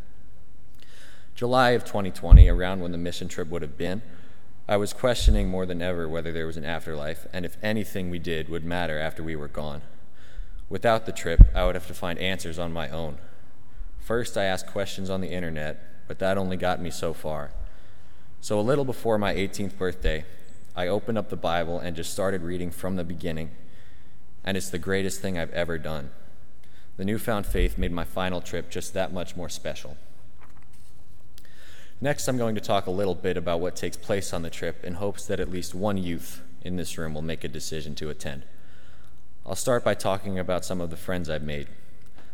July 1.39 1.71
of 1.71 1.85
2020, 1.85 2.49
around 2.49 2.81
when 2.81 2.91
the 2.91 2.99
mission 2.99 3.29
trip 3.29 3.47
would 3.49 3.63
have 3.63 3.79
been, 3.79 4.03
I 4.67 4.77
was 4.77 4.93
questioning 4.93 5.49
more 5.49 5.67
than 5.67 5.81
ever 5.81 6.09
whether 6.09 6.33
there 6.33 6.49
was 6.49 6.57
an 6.57 6.65
afterlife 6.65 7.29
and 7.33 7.45
if 7.45 7.57
anything 7.63 8.11
we 8.11 8.19
did 8.19 8.49
would 8.49 8.65
matter 8.65 8.99
after 8.99 9.23
we 9.23 9.37
were 9.37 9.47
gone. 9.47 9.83
Without 10.69 11.07
the 11.07 11.13
trip, 11.13 11.41
I 11.55 11.65
would 11.65 11.77
have 11.77 11.87
to 11.87 11.95
find 11.95 12.19
answers 12.19 12.59
on 12.59 12.73
my 12.73 12.89
own. 12.89 13.19
First, 14.01 14.37
I 14.37 14.47
asked 14.47 14.67
questions 14.67 15.09
on 15.11 15.21
the 15.21 15.31
internet, 15.31 16.09
but 16.09 16.19
that 16.19 16.39
only 16.39 16.57
got 16.57 16.83
me 16.83 16.91
so 16.91 17.13
far. 17.13 17.53
So, 18.41 18.59
a 18.59 18.61
little 18.61 18.85
before 18.85 19.17
my 19.17 19.33
18th 19.33 19.79
birthday, 19.79 20.25
I 20.75 20.89
opened 20.89 21.19
up 21.19 21.29
the 21.29 21.37
Bible 21.37 21.79
and 21.79 21.95
just 21.95 22.13
started 22.13 22.43
reading 22.43 22.73
from 22.73 22.97
the 22.97 23.05
beginning, 23.05 23.53
and 24.43 24.57
it's 24.57 24.71
the 24.71 24.79
greatest 24.81 25.21
thing 25.21 25.39
I've 25.39 25.53
ever 25.53 25.79
done. 25.79 26.11
The 26.97 27.05
newfound 27.05 27.47
faith 27.47 27.79
made 27.79 27.93
my 27.93 28.03
final 28.03 28.41
trip 28.41 28.71
just 28.71 28.93
that 28.95 29.13
much 29.13 29.37
more 29.37 29.49
special. 29.49 29.97
Next, 32.01 32.29
I'm 32.29 32.39
going 32.39 32.55
to 32.55 32.61
talk 32.61 32.87
a 32.87 32.93
little 32.93 33.17
bit 33.17 33.37
about 33.37 33.59
what 33.59 33.75
takes 33.75 33.97
place 33.97 34.33
on 34.33 34.43
the 34.43 34.51
trip 34.51 34.85
in 34.85 34.95
hopes 34.95 35.27
that 35.27 35.41
at 35.41 35.51
least 35.51 35.75
one 35.75 35.97
youth 35.97 36.43
in 36.63 36.77
this 36.77 36.97
room 36.97 37.13
will 37.13 37.23
make 37.23 37.43
a 37.43 37.49
decision 37.49 37.97
to 37.97 38.09
attend. 38.09 38.45
I'll 39.45 39.57
start 39.57 39.83
by 39.83 39.95
talking 39.95 40.39
about 40.39 40.65
some 40.65 40.81
of 40.81 40.91
the 40.91 40.97
friends 40.97 41.29
I've 41.29 41.43
made. 41.43 41.67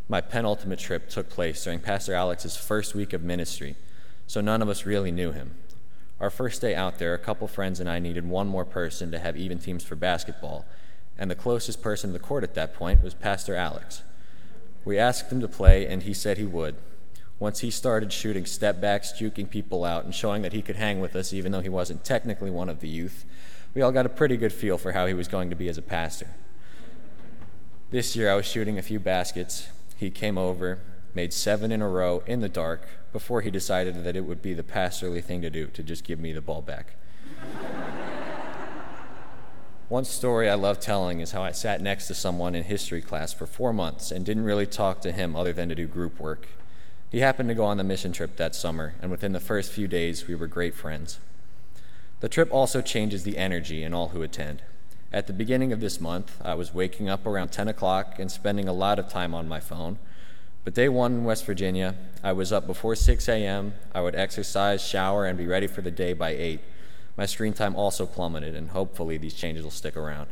My 0.07 0.20
penultimate 0.20 0.81
trip 0.81 1.09
took 1.09 1.31
place 1.31 1.64
during 1.64 1.81
Pastor 1.81 2.12
Alex's 2.12 2.59
first 2.59 2.94
week 2.94 3.14
of 3.14 3.22
ministry, 3.22 3.77
so 4.27 4.42
none 4.42 4.61
of 4.61 4.68
us 4.68 4.85
really 4.85 5.11
knew 5.11 5.33
him. 5.33 5.55
Our 6.20 6.29
first 6.29 6.61
day 6.61 6.74
out 6.74 6.98
there, 6.98 7.14
a 7.14 7.18
couple 7.18 7.48
friends 7.48 7.81
and 7.81 7.88
I 7.88 8.00
needed 8.00 8.29
one 8.29 8.48
more 8.48 8.66
person 8.66 9.11
to 9.12 9.18
have 9.18 9.35
even 9.35 9.59
teams 9.59 9.83
for 9.83 9.96
basketball, 9.96 10.66
and 11.16 11.31
the 11.31 11.35
closest 11.35 11.81
person 11.81 12.11
to 12.11 12.18
the 12.18 12.24
court 12.24 12.44
at 12.44 12.55
that 12.55 12.74
point 12.74 13.03
was 13.03 13.14
Pastor 13.14 13.55
Alex. 13.55 14.03
We 14.85 14.98
asked 14.98 15.33
him 15.33 15.40
to 15.40 15.48
play, 15.48 15.87
and 15.87 16.03
he 16.03 16.12
said 16.12 16.37
he 16.37 16.44
would. 16.44 16.77
Once 17.38 17.61
he 17.61 17.70
started 17.70 18.12
shooting 18.12 18.47
step 18.47 18.81
backs, 18.81 19.12
juking 19.12 19.49
people 19.51 19.85
out, 19.85 20.05
and 20.05 20.14
showing 20.14 20.42
that 20.42 20.53
he 20.53 20.62
could 20.62 20.77
hang 20.77 21.01
with 21.01 21.16
us 21.16 21.33
even 21.33 21.51
though 21.53 21.61
he 21.61 21.68
wasn't 21.68 22.05
technically 22.05 22.51
one 22.51 22.68
of 22.68 22.81
the 22.81 22.88
youth, 22.88 23.25
we 23.75 23.83
all 23.83 23.92
got 23.92 24.07
a 24.07 24.11
pretty 24.11 24.37
good 24.37 24.53
feel 24.53 24.79
for 24.79 24.92
how 24.92 25.07
he 25.07 25.14
was 25.14 25.27
going 25.27 25.51
to 25.51 25.57
be 25.57 25.68
as 25.68 25.77
a 25.77 25.83
pastor. 25.83 26.29
This 27.90 28.14
year 28.14 28.31
I 28.31 28.35
was 28.35 28.47
shooting 28.47 28.79
a 28.79 28.83
few 28.83 29.01
baskets. 29.01 29.68
He 29.97 30.11
came 30.11 30.38
over, 30.38 30.79
made 31.12 31.33
seven 31.33 31.73
in 31.73 31.83
a 31.83 31.88
row 31.88 32.23
in 32.27 32.40
the 32.40 32.49
dark 32.49 32.87
before 33.12 33.40
he 33.40 33.51
decided 33.51 34.05
that 34.05 34.16
it 34.16 34.25
would 34.25 34.42
be 34.42 34.55
the 34.55 34.64
pastorly 34.64 35.20
thing 35.20 35.42
to 35.42 35.51
do 35.51 35.66
to 35.68 35.83
just 35.83 36.05
give 36.05 36.18
me 36.18 36.33
the 36.33 36.40
ball 36.40 36.62
back. 36.62 36.94
One 39.88 40.05
story 40.05 40.49
I 40.49 40.55
love 40.55 40.81
telling 40.81 41.20
is 41.20 41.33
how 41.33 41.42
I 41.42 41.53
sat 41.53 41.81
next 41.81 42.07
to 42.09 42.14
someone 42.14 42.55
in 42.55 42.64
history 42.64 43.03
class 43.03 43.33
for 43.33 43.47
four 43.47 43.73
months 43.73 44.11
and 44.11 44.25
didn't 44.25 44.44
really 44.44 44.66
talk 44.66 45.01
to 45.03 45.12
him 45.12 45.37
other 45.37 45.53
than 45.53 45.68
to 45.68 45.75
do 45.75 45.87
group 45.87 46.18
work. 46.18 46.49
He 47.14 47.20
happened 47.20 47.48
to 47.48 47.55
go 47.55 47.64
on 47.64 47.77
the 47.77 47.85
mission 47.85 48.11
trip 48.11 48.35
that 48.38 48.57
summer, 48.57 48.94
and 49.00 49.09
within 49.09 49.31
the 49.31 49.38
first 49.38 49.70
few 49.70 49.87
days, 49.87 50.27
we 50.27 50.35
were 50.35 50.48
great 50.48 50.74
friends. 50.74 51.20
The 52.18 52.29
trip 52.29 52.53
also 52.53 52.83
changes 52.83 53.22
the 53.22 53.38
energy 53.38 53.85
in 53.85 53.94
all 53.94 54.09
who 54.09 54.22
attend. 54.22 54.62
At 55.12 55.29
the 55.29 55.33
beginning 55.33 55.72
of 55.72 55.79
this 55.79 56.00
month, 56.00 56.37
I 56.44 56.55
was 56.55 56.74
waking 56.74 57.09
up 57.09 57.24
around 57.24 57.53
10 57.53 57.68
o'clock 57.68 58.18
and 58.18 58.33
spending 58.33 58.66
a 58.66 58.72
lot 58.72 58.98
of 58.98 59.09
time 59.09 59.33
on 59.33 59.46
my 59.46 59.61
phone. 59.61 60.00
But 60.64 60.74
day 60.74 60.88
one 60.88 61.12
in 61.12 61.24
West 61.24 61.46
Virginia, 61.46 61.94
I 62.24 62.33
was 62.33 62.53
up 62.53 62.66
before 62.66 62.96
6 62.96 63.29
a.m. 63.29 63.74
I 63.94 64.00
would 64.00 64.16
exercise, 64.16 64.85
shower, 64.85 65.24
and 65.24 65.38
be 65.38 65.46
ready 65.46 65.68
for 65.68 65.83
the 65.83 65.92
day 65.92 66.14
by 66.14 66.31
8. 66.31 66.59
My 67.16 67.27
screen 67.27 67.53
time 67.53 67.77
also 67.77 68.07
plummeted, 68.07 68.57
and 68.57 68.70
hopefully 68.70 69.18
these 69.18 69.35
changes 69.35 69.62
will 69.62 69.70
stick 69.70 69.96
around. 69.96 70.31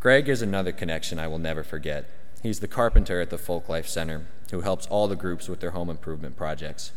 Greg 0.00 0.30
is 0.30 0.40
another 0.40 0.72
connection 0.72 1.18
I 1.18 1.28
will 1.28 1.38
never 1.38 1.62
forget. 1.62 2.08
He's 2.42 2.60
the 2.60 2.68
carpenter 2.68 3.20
at 3.20 3.28
the 3.28 3.36
Folk 3.36 3.68
Life 3.68 3.86
Center 3.86 4.26
who 4.54 4.60
helps 4.60 4.86
all 4.86 5.08
the 5.08 5.16
groups 5.16 5.48
with 5.48 5.58
their 5.58 5.72
home 5.72 5.90
improvement 5.90 6.36
projects. 6.36 6.92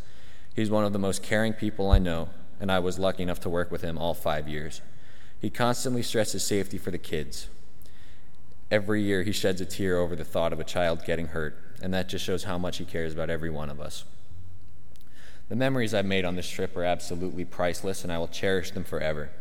He's 0.56 0.70
one 0.70 0.86
of 0.86 0.94
the 0.94 1.00
most 1.00 1.24
caring 1.24 1.54
people 1.54 1.90
I 1.90 1.98
know, 1.98 2.30
and 2.60 2.72
I 2.72 2.78
was 2.78 3.00
lucky 3.00 3.24
enough 3.24 3.40
to 3.42 3.50
work 3.50 3.72
with 3.72 3.82
him 3.82 3.98
all 3.98 4.14
five 4.14 4.48
years. 4.48 4.82
He 5.42 5.50
constantly 5.50 6.04
stresses 6.04 6.44
safety 6.44 6.78
for 6.78 6.92
the 6.92 7.00
kids. 7.00 7.48
Every 8.70 9.02
year, 9.02 9.24
he 9.24 9.32
sheds 9.32 9.60
a 9.60 9.66
tear 9.66 9.98
over 9.98 10.16
the 10.16 10.24
thought 10.24 10.54
of 10.54 10.60
a 10.60 10.64
child 10.64 11.04
getting 11.04 11.30
hurt, 11.30 11.58
and 11.82 11.92
that 11.96 12.10
just 12.10 12.24
shows 12.24 12.44
how 12.44 12.60
much 12.60 12.78
he 12.78 12.86
cares 12.86 13.14
about 13.14 13.32
every 13.32 13.50
one 13.50 13.72
of 13.72 13.82
us. 13.82 14.04
The 15.50 15.56
memories 15.56 15.96
I've 15.96 16.06
made 16.06 16.26
on 16.26 16.36
this 16.36 16.50
trip 16.50 16.78
are 16.78 16.84
absolutely 16.84 17.44
priceless, 17.44 18.04
and 18.04 18.14
I 18.14 18.20
will 18.20 18.28
cherish 18.28 18.70
them 18.70 18.84
forever. 18.84 19.32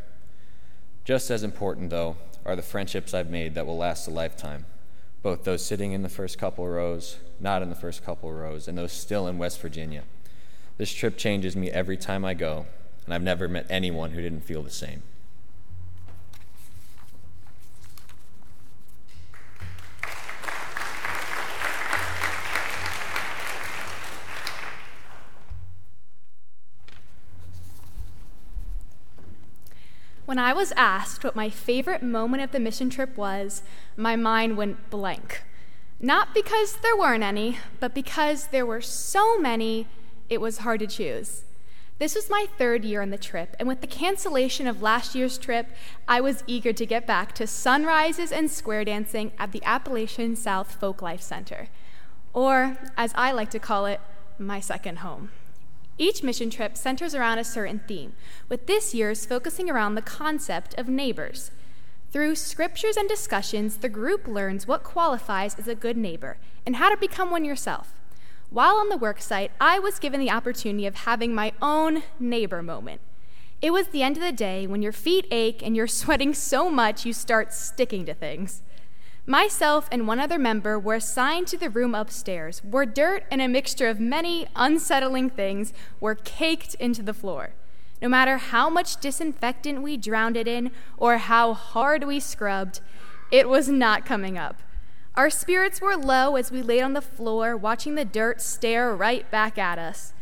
Just 1.05 1.31
as 1.31 1.43
important, 1.43 1.91
though, 1.91 2.17
are 2.47 2.57
the 2.57 2.63
friendships 2.63 3.13
I've 3.13 3.29
made 3.29 3.55
that 3.55 3.67
will 3.67 3.77
last 3.77 4.09
a 4.09 4.11
lifetime, 4.11 4.65
both 5.27 5.43
those 5.43 5.65
sitting 5.65 5.91
in 5.91 6.03
the 6.03 6.09
first 6.09 6.39
couple 6.39 6.69
rows, 6.69 7.17
not 7.41 7.61
in 7.61 7.69
the 7.69 7.75
first 7.75 8.05
couple 8.05 8.31
rows, 8.31 8.69
and 8.69 8.79
those 8.79 8.93
still 8.93 9.27
in 9.27 9.39
West 9.39 9.61
Virginia. 9.61 10.05
This 10.79 10.93
trip 10.93 11.17
changes 11.17 11.57
me 11.57 11.69
every 11.69 11.97
time 11.97 12.25
I 12.25 12.33
go, 12.33 12.67
and 13.05 13.13
I've 13.13 13.25
never 13.25 13.49
met 13.49 13.67
anyone 13.69 14.13
who 14.13 14.23
didn't 14.23 14.43
feel 14.43 14.63
the 14.63 14.71
same. 14.71 15.03
When 30.37 30.45
I 30.45 30.53
was 30.53 30.75
asked 30.77 31.25
what 31.25 31.35
my 31.35 31.49
favorite 31.49 32.03
moment 32.03 32.43
of 32.43 32.53
the 32.53 32.61
mission 32.61 32.91
trip 32.91 33.17
was, 33.17 33.63
my 33.97 34.17
mind 34.17 34.59
went 34.59 34.91
blank. 34.91 35.43
Not 35.99 36.35
because 36.35 36.77
there 36.83 36.95
weren't 36.95 37.23
any, 37.23 37.57
but 37.81 37.95
because 37.95 38.49
there 38.49 38.67
were 38.67 38.83
so 38.83 39.39
many, 39.39 39.89
it 40.29 40.43
was 40.43 40.59
hard 40.59 40.81
to 40.81 40.87
choose. 40.87 41.45
This 41.99 42.15
was 42.15 42.29
my 42.29 42.45
third 42.59 42.85
year 42.85 43.01
on 43.01 43.09
the 43.09 43.17
trip, 43.17 43.57
and 43.59 43.67
with 43.67 43.81
the 43.81 43.87
cancellation 43.87 44.67
of 44.67 44.83
last 44.83 45.15
year's 45.15 45.39
trip, 45.39 45.69
I 46.07 46.21
was 46.21 46.45
eager 46.47 46.75
to 46.75 46.85
get 46.85 47.07
back 47.07 47.33
to 47.37 47.47
sunrises 47.47 48.31
and 48.31 48.51
square 48.51 48.85
dancing 48.85 49.33
at 49.39 49.53
the 49.53 49.65
Appalachian 49.65 50.37
South 50.37 50.75
Folk 50.75 51.01
Life 51.01 51.23
Center, 51.23 51.71
or, 52.35 52.77
as 52.99 53.13
I 53.15 53.33
like 53.33 53.49
to 53.53 53.59
call 53.59 53.87
it, 53.87 54.03
my 54.39 54.61
second 54.61 54.99
home. 54.99 55.31
Each 55.99 56.23
mission 56.23 56.51
trip 56.51 56.77
centers 56.77 57.15
around 57.15 57.39
a 57.39 57.45
certain 57.45 57.81
theme, 57.89 58.13
with 58.49 58.67
this 58.67 58.95
year's 58.95 59.25
focusing 59.25 59.71
around 59.71 59.95
the 59.95 60.03
concept 60.03 60.75
of 60.75 60.89
neighbors. 60.89 61.51
Through 62.13 62.37
scriptures 62.37 62.97
and 62.97 63.09
discussions, 63.09 63.79
the 63.79 63.89
group 63.89 64.29
learns 64.29 64.67
what 64.67 64.85
qualifies 64.85 65.59
as 65.59 65.69
a 65.69 65.75
good 65.75 65.97
neighbor 65.97 66.37
and 66.65 66.77
how 66.77 66.91
to 66.91 66.97
become 66.97 67.31
one 67.31 67.45
yourself. 67.45 67.95
While 68.51 68.77
on 68.77 68.89
the 68.89 68.97
worksite, 68.97 69.51
I 69.61 69.79
was 69.79 69.99
given 69.99 70.21
the 70.21 70.31
opportunity 70.31 70.87
of 70.87 70.95
having 70.95 71.35
my 71.35 71.53
own 71.61 72.03
neighbor 72.21 72.63
moment. 72.63 73.01
It 73.61 73.73
was 73.73 73.89
the 73.89 74.03
end 74.03 74.17
of 74.17 74.23
the 74.23 74.33
day 74.33 74.67
when 74.67 74.83
your 74.83 74.93
feet 74.93 75.27
ache 75.31 75.63
and 75.63 75.75
you're 75.75 75.87
sweating 75.89 76.35
so 76.35 76.71
much 76.71 77.05
you 77.05 77.13
start 77.13 77.53
sticking 77.53 78.07
to 78.07 78.15
things. 78.15 78.63
Myself 79.29 79.89
and 79.91 80.07
one 80.07 80.21
other 80.21 80.39
member 80.39 80.79
were 80.79 80.95
assigned 80.95 81.49
to 81.49 81.57
the 81.57 81.69
room 81.69 81.97
upstairs, 81.97 82.63
where 82.63 82.87
dirt 82.87 83.25
and 83.29 83.43
a 83.43 83.49
mixture 83.49 83.89
of 83.89 83.99
many 83.99 84.47
unsettling 84.55 85.31
things 85.31 85.73
were 85.99 86.15
caked 86.15 86.75
into 86.77 87.03
the 87.03 87.13
floor. 87.13 87.51
No 88.01 88.09
matter 88.09 88.37
how 88.37 88.71
much 88.71 88.99
disinfectant 89.01 89.83
we 89.83 89.97
drowned 89.97 90.37
it 90.37 90.47
in 90.47 90.71
or 90.97 91.19
how 91.19 91.55
hard 91.55 92.05
we 92.05 92.21
scrubbed, 92.21 92.81
it 93.33 93.49
was 93.49 93.69
not 93.69 94.07
coming 94.07 94.39
up. 94.39 94.63
Our 95.17 95.31
spirits 95.31 95.81
were 95.81 95.97
low 95.97 96.37
as 96.37 96.53
we 96.53 96.63
laid 96.63 96.83
on 96.83 96.93
the 96.93 97.01
floor, 97.01 97.57
watching 97.57 97.97
the 97.97 98.05
dirt 98.05 98.41
stare 98.41 98.95
right 98.95 99.29
back 99.29 99.59
at 99.59 99.79
us. 99.79 100.13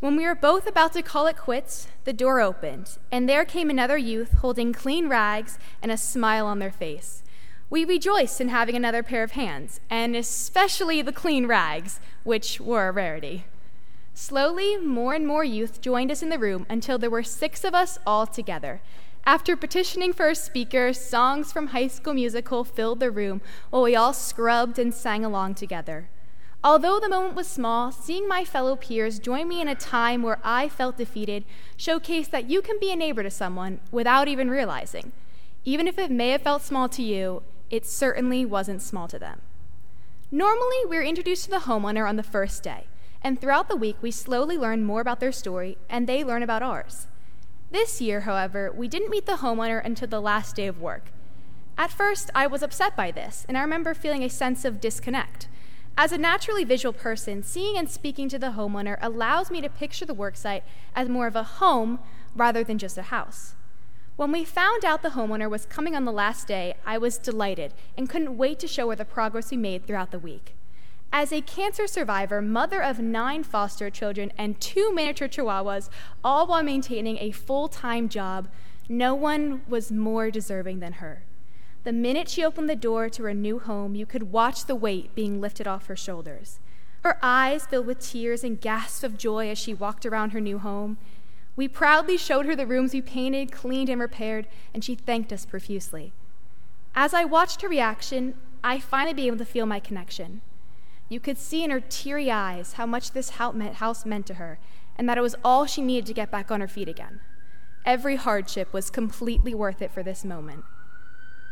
When 0.00 0.16
we 0.16 0.24
were 0.24 0.34
both 0.34 0.66
about 0.66 0.94
to 0.94 1.02
call 1.02 1.26
it 1.26 1.36
quits, 1.36 1.86
the 2.04 2.12
door 2.12 2.40
opened, 2.40 2.98
and 3.12 3.28
there 3.28 3.44
came 3.44 3.70
another 3.70 3.98
youth 3.98 4.32
holding 4.38 4.72
clean 4.72 5.08
rags 5.08 5.60
and 5.80 5.92
a 5.92 5.96
smile 5.96 6.46
on 6.46 6.58
their 6.58 6.72
face. 6.72 7.22
We 7.70 7.84
rejoiced 7.84 8.40
in 8.40 8.48
having 8.48 8.76
another 8.76 9.02
pair 9.02 9.22
of 9.22 9.32
hands, 9.32 9.80
and 9.90 10.16
especially 10.16 11.02
the 11.02 11.12
clean 11.12 11.46
rags, 11.46 12.00
which 12.24 12.60
were 12.60 12.88
a 12.88 12.92
rarity. 12.92 13.44
Slowly, 14.14 14.78
more 14.78 15.12
and 15.12 15.26
more 15.26 15.44
youth 15.44 15.82
joined 15.82 16.10
us 16.10 16.22
in 16.22 16.30
the 16.30 16.38
room 16.38 16.64
until 16.70 16.98
there 16.98 17.10
were 17.10 17.22
six 17.22 17.64
of 17.64 17.74
us 17.74 17.98
all 18.06 18.26
together. 18.26 18.80
After 19.26 19.54
petitioning 19.54 20.14
for 20.14 20.30
a 20.30 20.34
speaker, 20.34 20.94
songs 20.94 21.52
from 21.52 21.68
High 21.68 21.88
School 21.88 22.14
Musical 22.14 22.64
filled 22.64 23.00
the 23.00 23.10
room 23.10 23.42
while 23.68 23.82
we 23.82 23.94
all 23.94 24.14
scrubbed 24.14 24.78
and 24.78 24.94
sang 24.94 25.22
along 25.22 25.54
together. 25.56 26.08
Although 26.64 26.98
the 26.98 27.08
moment 27.08 27.34
was 27.34 27.46
small, 27.46 27.92
seeing 27.92 28.26
my 28.26 28.44
fellow 28.44 28.74
peers 28.76 29.18
join 29.18 29.46
me 29.46 29.60
in 29.60 29.68
a 29.68 29.74
time 29.74 30.22
where 30.22 30.40
I 30.42 30.70
felt 30.70 30.96
defeated 30.96 31.44
showcased 31.76 32.30
that 32.30 32.48
you 32.48 32.62
can 32.62 32.80
be 32.80 32.90
a 32.90 32.96
neighbor 32.96 33.22
to 33.22 33.30
someone 33.30 33.80
without 33.92 34.26
even 34.26 34.50
realizing. 34.50 35.12
Even 35.64 35.86
if 35.86 35.98
it 35.98 36.10
may 36.10 36.30
have 36.30 36.42
felt 36.42 36.62
small 36.62 36.88
to 36.88 37.02
you, 37.02 37.42
it 37.70 37.86
certainly 37.86 38.44
wasn't 38.44 38.82
small 38.82 39.08
to 39.08 39.18
them. 39.18 39.40
Normally, 40.30 40.84
we're 40.84 41.02
introduced 41.02 41.44
to 41.44 41.50
the 41.50 41.56
homeowner 41.60 42.08
on 42.08 42.16
the 42.16 42.22
first 42.22 42.62
day, 42.62 42.86
and 43.22 43.40
throughout 43.40 43.68
the 43.68 43.76
week, 43.76 43.96
we 44.00 44.10
slowly 44.10 44.56
learn 44.58 44.84
more 44.84 45.00
about 45.00 45.20
their 45.20 45.32
story 45.32 45.78
and 45.88 46.06
they 46.06 46.22
learn 46.22 46.42
about 46.42 46.62
ours. 46.62 47.06
This 47.70 48.00
year, 48.00 48.20
however, 48.20 48.72
we 48.74 48.88
didn't 48.88 49.10
meet 49.10 49.26
the 49.26 49.38
homeowner 49.38 49.84
until 49.84 50.08
the 50.08 50.20
last 50.20 50.56
day 50.56 50.66
of 50.66 50.80
work. 50.80 51.10
At 51.76 51.90
first, 51.90 52.30
I 52.34 52.46
was 52.46 52.62
upset 52.62 52.96
by 52.96 53.10
this, 53.10 53.44
and 53.48 53.56
I 53.56 53.60
remember 53.62 53.94
feeling 53.94 54.22
a 54.24 54.30
sense 54.30 54.64
of 54.64 54.80
disconnect. 54.80 55.48
As 55.96 56.12
a 56.12 56.18
naturally 56.18 56.64
visual 56.64 56.92
person, 56.92 57.42
seeing 57.42 57.76
and 57.76 57.90
speaking 57.90 58.28
to 58.28 58.38
the 58.38 58.52
homeowner 58.52 58.98
allows 59.00 59.50
me 59.50 59.60
to 59.60 59.68
picture 59.68 60.06
the 60.06 60.14
worksite 60.14 60.62
as 60.94 61.08
more 61.08 61.26
of 61.26 61.36
a 61.36 61.42
home 61.42 61.98
rather 62.34 62.62
than 62.62 62.78
just 62.78 62.98
a 62.98 63.02
house. 63.02 63.54
When 64.18 64.32
we 64.32 64.44
found 64.44 64.84
out 64.84 65.02
the 65.02 65.10
homeowner 65.10 65.48
was 65.48 65.64
coming 65.64 65.94
on 65.94 66.04
the 66.04 66.10
last 66.10 66.48
day, 66.48 66.74
I 66.84 66.98
was 66.98 67.18
delighted 67.18 67.72
and 67.96 68.10
couldn't 68.10 68.36
wait 68.36 68.58
to 68.58 68.66
show 68.66 68.90
her 68.90 68.96
the 68.96 69.04
progress 69.04 69.52
we 69.52 69.56
made 69.56 69.86
throughout 69.86 70.10
the 70.10 70.18
week. 70.18 70.56
As 71.12 71.30
a 71.30 71.40
cancer 71.40 71.86
survivor, 71.86 72.42
mother 72.42 72.82
of 72.82 72.98
nine 72.98 73.44
foster 73.44 73.90
children, 73.90 74.32
and 74.36 74.60
two 74.60 74.92
miniature 74.92 75.28
chihuahuas, 75.28 75.88
all 76.24 76.48
while 76.48 76.64
maintaining 76.64 77.16
a 77.18 77.30
full 77.30 77.68
time 77.68 78.08
job, 78.08 78.48
no 78.88 79.14
one 79.14 79.62
was 79.68 79.92
more 79.92 80.32
deserving 80.32 80.80
than 80.80 80.94
her. 80.94 81.22
The 81.84 81.92
minute 81.92 82.28
she 82.28 82.44
opened 82.44 82.68
the 82.68 82.74
door 82.74 83.08
to 83.10 83.22
her 83.22 83.34
new 83.34 83.60
home, 83.60 83.94
you 83.94 84.04
could 84.04 84.32
watch 84.32 84.64
the 84.64 84.74
weight 84.74 85.14
being 85.14 85.40
lifted 85.40 85.68
off 85.68 85.86
her 85.86 85.96
shoulders. 85.96 86.58
Her 87.04 87.18
eyes 87.22 87.66
filled 87.66 87.86
with 87.86 88.00
tears 88.00 88.42
and 88.42 88.60
gasps 88.60 89.04
of 89.04 89.16
joy 89.16 89.48
as 89.48 89.58
she 89.58 89.74
walked 89.74 90.04
around 90.04 90.30
her 90.30 90.40
new 90.40 90.58
home. 90.58 90.98
We 91.58 91.66
proudly 91.66 92.16
showed 92.16 92.46
her 92.46 92.54
the 92.54 92.68
rooms 92.68 92.92
we 92.92 93.02
painted, 93.02 93.50
cleaned, 93.50 93.88
and 93.88 94.00
repaired, 94.00 94.46
and 94.72 94.84
she 94.84 94.94
thanked 94.94 95.32
us 95.32 95.44
profusely. 95.44 96.12
As 96.94 97.12
I 97.12 97.24
watched 97.24 97.62
her 97.62 97.68
reaction, 97.68 98.34
I 98.62 98.78
finally 98.78 99.12
began 99.12 99.38
to 99.38 99.44
feel 99.44 99.66
my 99.66 99.80
connection. 99.80 100.40
You 101.08 101.18
could 101.18 101.36
see 101.36 101.64
in 101.64 101.70
her 101.70 101.80
teary 101.80 102.30
eyes 102.30 102.74
how 102.74 102.86
much 102.86 103.10
this 103.10 103.30
house 103.30 104.06
meant 104.06 104.26
to 104.26 104.34
her, 104.34 104.60
and 104.96 105.08
that 105.08 105.18
it 105.18 105.20
was 105.20 105.34
all 105.42 105.66
she 105.66 105.82
needed 105.82 106.06
to 106.06 106.14
get 106.14 106.30
back 106.30 106.52
on 106.52 106.60
her 106.60 106.68
feet 106.68 106.88
again. 106.88 107.18
Every 107.84 108.14
hardship 108.14 108.72
was 108.72 108.88
completely 108.88 109.52
worth 109.52 109.82
it 109.82 109.90
for 109.90 110.04
this 110.04 110.24
moment. 110.24 110.62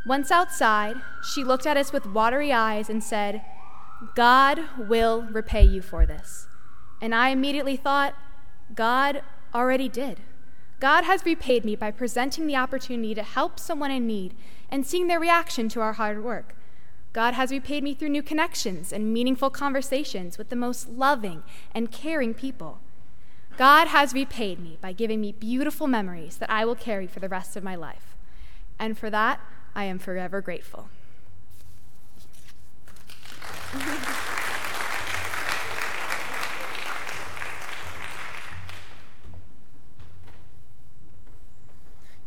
Once 0.07 0.31
outside, 0.31 0.99
she 1.35 1.43
looked 1.43 1.67
at 1.67 1.77
us 1.77 1.93
with 1.93 2.07
watery 2.07 2.53
eyes 2.53 2.89
and 2.89 3.03
said, 3.03 3.43
God 4.15 4.61
will 4.79 5.23
repay 5.23 5.65
you 5.65 5.83
for 5.83 6.07
this. 6.07 6.47
And 7.03 7.13
I 7.13 7.31
immediately 7.31 7.75
thought, 7.75 8.15
God 8.73 9.23
already 9.55 9.89
did. 9.89 10.21
God 10.79 11.05
has 11.05 11.25
repaid 11.25 11.65
me 11.65 11.75
by 11.75 11.91
presenting 11.91 12.47
the 12.47 12.57
opportunity 12.57 13.15
to 13.15 13.23
help 13.23 13.59
someone 13.59 13.91
in 13.91 14.07
need 14.07 14.35
and 14.71 14.87
seeing 14.87 15.07
their 15.07 15.21
reaction 15.21 15.69
to 15.71 15.81
our 15.81 15.95
hard 15.95 16.23
work. 16.23 16.55
God 17.13 17.33
has 17.33 17.51
repaid 17.51 17.83
me 17.83 17.95
through 17.95 18.11
new 18.11 18.23
connections 18.23 18.93
and 18.93 19.13
meaningful 19.13 19.49
conversations 19.49 20.37
with 20.37 20.51
the 20.51 20.57
most 20.57 20.91
loving 20.91 21.43
and 21.75 21.91
caring 21.91 22.35
people. 22.35 22.81
God 23.57 23.89
has 23.89 24.13
repaid 24.13 24.61
me 24.61 24.77
by 24.83 24.93
giving 24.93 25.23
me 25.23 25.33
beautiful 25.33 25.87
memories 25.87 26.37
that 26.37 26.51
I 26.51 26.67
will 26.67 26.75
carry 26.75 27.07
for 27.07 27.21
the 27.21 27.29
rest 27.29 27.57
of 27.57 27.65
my 27.65 27.75
life. 27.75 28.15
And 28.79 28.99
for 28.99 29.09
that, 29.09 29.41
I 29.75 29.85
am 29.85 29.99
forever 29.99 30.43
grateful. 30.43 30.91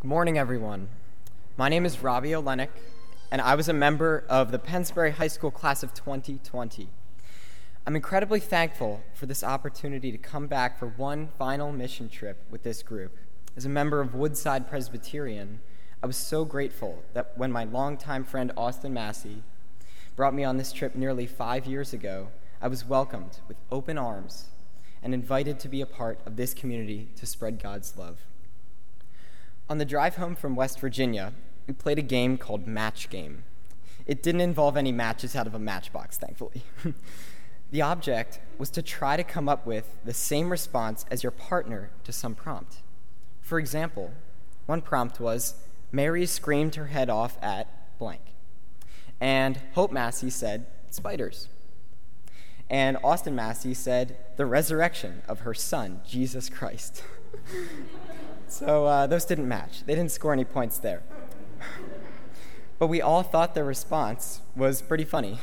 Good 0.01 0.07
morning, 0.07 0.37
everyone. 0.37 0.87
My 1.57 1.67
name 1.67 1.85
is 1.85 2.01
Robbie 2.01 2.29
Olenek, 2.29 2.69
and 3.31 3.41
I 3.41 3.55
was 3.55 3.67
a 3.67 3.73
member 3.73 4.23
of 4.29 4.49
the 4.49 4.57
Pennsbury 4.57 5.11
High 5.11 5.27
School 5.27 5.51
class 5.51 5.83
of 5.83 5.93
2020. 5.93 6.87
I'm 7.85 7.97
incredibly 7.97 8.39
thankful 8.39 9.03
for 9.13 9.25
this 9.25 9.43
opportunity 9.43 10.13
to 10.13 10.17
come 10.17 10.47
back 10.47 10.79
for 10.79 10.87
one 10.87 11.27
final 11.37 11.73
mission 11.73 12.07
trip 12.07 12.45
with 12.49 12.63
this 12.63 12.81
group. 12.81 13.17
As 13.57 13.65
a 13.65 13.69
member 13.69 13.99
of 13.99 14.15
Woodside 14.15 14.69
Presbyterian, 14.69 15.59
I 16.01 16.07
was 16.07 16.15
so 16.15 16.45
grateful 16.45 17.03
that 17.13 17.37
when 17.37 17.51
my 17.51 17.65
longtime 17.65 18.23
friend 18.23 18.53
Austin 18.55 18.93
Massey 18.93 19.43
brought 20.15 20.33
me 20.33 20.45
on 20.45 20.55
this 20.55 20.71
trip 20.71 20.95
nearly 20.95 21.25
five 21.25 21.65
years 21.65 21.91
ago, 21.91 22.29
I 22.61 22.69
was 22.69 22.85
welcomed 22.85 23.39
with 23.49 23.57
open 23.69 23.97
arms 23.97 24.45
and 25.03 25.13
invited 25.13 25.59
to 25.59 25.67
be 25.67 25.81
a 25.81 25.85
part 25.85 26.21
of 26.25 26.37
this 26.37 26.53
community 26.53 27.09
to 27.17 27.25
spread 27.25 27.61
God's 27.61 27.97
love. 27.97 28.19
On 29.69 29.77
the 29.77 29.85
drive 29.85 30.15
home 30.15 30.35
from 30.35 30.55
West 30.55 30.79
Virginia, 30.79 31.31
we 31.67 31.75
played 31.75 31.99
a 31.99 32.03
game 32.03 32.39
called 32.39 32.65
Match 32.65 33.07
Game. 33.07 33.43
It 34.07 34.23
didn't 34.23 34.41
involve 34.41 34.75
any 34.75 34.91
matches 34.91 35.35
out 35.35 35.45
of 35.45 35.53
a 35.53 35.59
matchbox, 35.59 36.17
thankfully. 36.17 36.63
the 37.71 37.83
object 37.83 38.39
was 38.57 38.71
to 38.71 38.81
try 38.81 39.15
to 39.15 39.23
come 39.23 39.47
up 39.47 39.67
with 39.67 39.95
the 40.03 40.13
same 40.13 40.49
response 40.49 41.05
as 41.11 41.21
your 41.21 41.31
partner 41.31 41.91
to 42.03 42.11
some 42.11 42.33
prompt. 42.33 42.77
For 43.41 43.59
example, 43.59 44.11
one 44.65 44.81
prompt 44.81 45.19
was, 45.19 45.53
Mary 45.91 46.25
screamed 46.25 46.73
her 46.73 46.87
head 46.87 47.11
off 47.11 47.37
at 47.39 47.99
blank. 47.99 48.21
And 49.21 49.61
Hope 49.75 49.91
Massey 49.91 50.31
said, 50.31 50.65
spiders. 50.89 51.47
And 52.71 52.97
Austin 53.03 53.35
Massey 53.35 53.75
said, 53.75 54.17
the 54.35 54.47
resurrection 54.47 55.21
of 55.27 55.41
her 55.41 55.53
son, 55.53 56.01
Jesus 56.07 56.49
Christ. 56.49 57.03
so 58.49 58.85
uh, 58.85 59.07
those 59.07 59.25
didn't 59.25 59.47
match. 59.47 59.85
They 59.85 59.95
didn't 59.95 60.11
score 60.11 60.33
any 60.33 60.45
points 60.45 60.77
there. 60.77 61.03
but 62.79 62.87
we 62.87 63.01
all 63.01 63.23
thought 63.23 63.55
their 63.55 63.63
response 63.63 64.41
was 64.55 64.81
pretty 64.81 65.05
funny. 65.05 65.39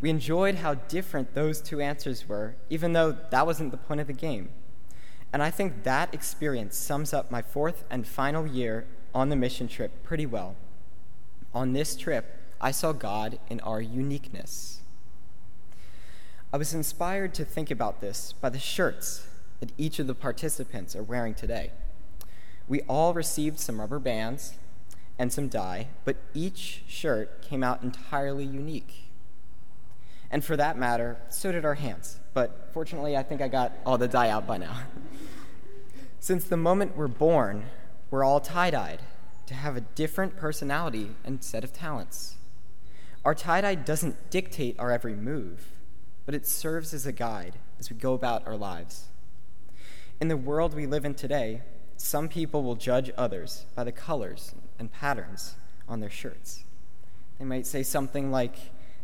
We 0.00 0.10
enjoyed 0.10 0.56
how 0.56 0.74
different 0.74 1.34
those 1.34 1.60
two 1.60 1.80
answers 1.80 2.28
were, 2.28 2.54
even 2.70 2.92
though 2.92 3.16
that 3.30 3.46
wasn't 3.46 3.72
the 3.72 3.76
point 3.76 4.00
of 4.00 4.06
the 4.06 4.12
game. 4.12 4.50
And 5.32 5.42
I 5.42 5.50
think 5.50 5.82
that 5.82 6.14
experience 6.14 6.76
sums 6.76 7.12
up 7.12 7.30
my 7.30 7.42
fourth 7.42 7.84
and 7.90 8.06
final 8.06 8.46
year 8.46 8.86
on 9.14 9.28
the 9.28 9.36
mission 9.36 9.68
trip 9.68 10.02
pretty 10.02 10.24
well. 10.24 10.56
On 11.52 11.72
this 11.72 11.96
trip, 11.96 12.36
I 12.60 12.70
saw 12.70 12.92
God 12.92 13.38
in 13.48 13.60
our 13.60 13.80
uniqueness. 13.80 14.80
I 16.52 16.56
was 16.56 16.72
inspired 16.72 17.34
to 17.34 17.44
think 17.44 17.70
about 17.70 18.00
this 18.00 18.32
by 18.40 18.48
the 18.48 18.58
shirts 18.58 19.26
that 19.60 19.72
each 19.76 19.98
of 19.98 20.06
the 20.06 20.14
participants 20.14 20.96
are 20.96 21.02
wearing 21.02 21.34
today. 21.34 21.72
We 22.68 22.82
all 22.82 23.14
received 23.14 23.58
some 23.58 23.80
rubber 23.80 23.98
bands 23.98 24.54
and 25.18 25.32
some 25.32 25.48
dye, 25.48 25.88
but 26.04 26.16
each 26.34 26.82
shirt 26.86 27.42
came 27.42 27.64
out 27.64 27.82
entirely 27.82 28.44
unique. 28.44 29.10
And 30.30 30.44
for 30.44 30.56
that 30.56 30.78
matter, 30.78 31.16
so 31.30 31.50
did 31.50 31.64
our 31.64 31.74
hands. 31.74 32.20
But 32.34 32.68
fortunately, 32.72 33.16
I 33.16 33.22
think 33.22 33.40
I 33.40 33.48
got 33.48 33.72
all 33.86 33.96
the 33.96 34.06
dye 34.06 34.28
out 34.28 34.46
by 34.46 34.58
now. 34.58 34.82
Since 36.20 36.44
the 36.44 36.56
moment 36.56 36.96
we're 36.96 37.08
born, 37.08 37.64
we're 38.10 38.24
all 38.24 38.40
tie 38.40 38.70
dyed 38.70 39.00
to 39.46 39.54
have 39.54 39.76
a 39.76 39.80
different 39.80 40.36
personality 40.36 41.16
and 41.24 41.42
set 41.42 41.64
of 41.64 41.72
talents. 41.72 42.36
Our 43.24 43.34
tie 43.34 43.62
dye 43.62 43.74
doesn't 43.76 44.30
dictate 44.30 44.78
our 44.78 44.92
every 44.92 45.14
move, 45.14 45.68
but 46.26 46.34
it 46.34 46.46
serves 46.46 46.92
as 46.92 47.06
a 47.06 47.12
guide 47.12 47.54
as 47.78 47.90
we 47.90 47.96
go 47.96 48.12
about 48.12 48.46
our 48.46 48.56
lives. 48.56 49.06
In 50.20 50.28
the 50.28 50.36
world 50.36 50.74
we 50.74 50.86
live 50.86 51.04
in 51.04 51.14
today, 51.14 51.62
some 51.98 52.28
people 52.28 52.62
will 52.62 52.76
judge 52.76 53.10
others 53.18 53.66
by 53.74 53.84
the 53.84 53.92
colors 53.92 54.54
and 54.78 54.90
patterns 54.90 55.56
on 55.88 56.00
their 56.00 56.08
shirts. 56.08 56.64
They 57.38 57.44
might 57.44 57.66
say 57.66 57.82
something 57.82 58.30
like, 58.30 58.54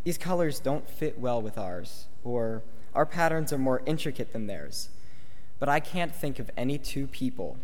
These 0.04 0.16
colors 0.16 0.60
don't 0.60 0.88
fit 0.88 1.18
well 1.18 1.42
with 1.42 1.58
ours, 1.58 2.06
or 2.22 2.62
Our 2.94 3.04
patterns 3.04 3.52
are 3.52 3.58
more 3.58 3.82
intricate 3.84 4.32
than 4.32 4.46
theirs. 4.46 4.88
But 5.58 5.68
I 5.68 5.80
can't 5.80 6.14
think 6.14 6.38
of 6.38 6.50
any 6.56 6.78
two 6.78 7.08
people 7.08 7.58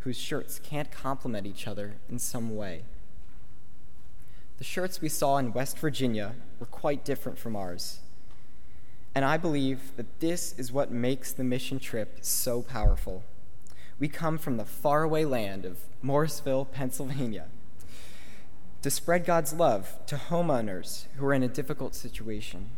whose 0.00 0.16
shirts 0.16 0.58
can't 0.58 0.90
complement 0.90 1.46
each 1.46 1.66
other 1.66 1.96
in 2.08 2.18
some 2.18 2.56
way. 2.56 2.82
The 4.56 4.64
shirts 4.64 5.02
we 5.02 5.10
saw 5.10 5.36
in 5.36 5.52
West 5.52 5.78
Virginia 5.78 6.34
were 6.58 6.66
quite 6.66 7.04
different 7.04 7.38
from 7.38 7.54
ours. 7.54 8.00
And 9.14 9.24
I 9.24 9.36
believe 9.36 9.96
that 9.96 10.20
this 10.20 10.54
is 10.56 10.72
what 10.72 10.90
makes 10.90 11.32
the 11.32 11.44
mission 11.44 11.78
trip 11.78 12.18
so 12.22 12.62
powerful. 12.62 13.24
We 14.00 14.08
come 14.08 14.38
from 14.38 14.56
the 14.56 14.64
faraway 14.64 15.26
land 15.26 15.66
of 15.66 15.78
Morrisville, 16.00 16.64
Pennsylvania, 16.64 17.48
to 18.80 18.90
spread 18.90 19.26
God's 19.26 19.52
love 19.52 19.98
to 20.06 20.16
homeowners 20.16 21.04
who 21.16 21.26
are 21.26 21.34
in 21.34 21.42
a 21.42 21.48
difficult 21.48 21.94
situation. 21.94 22.70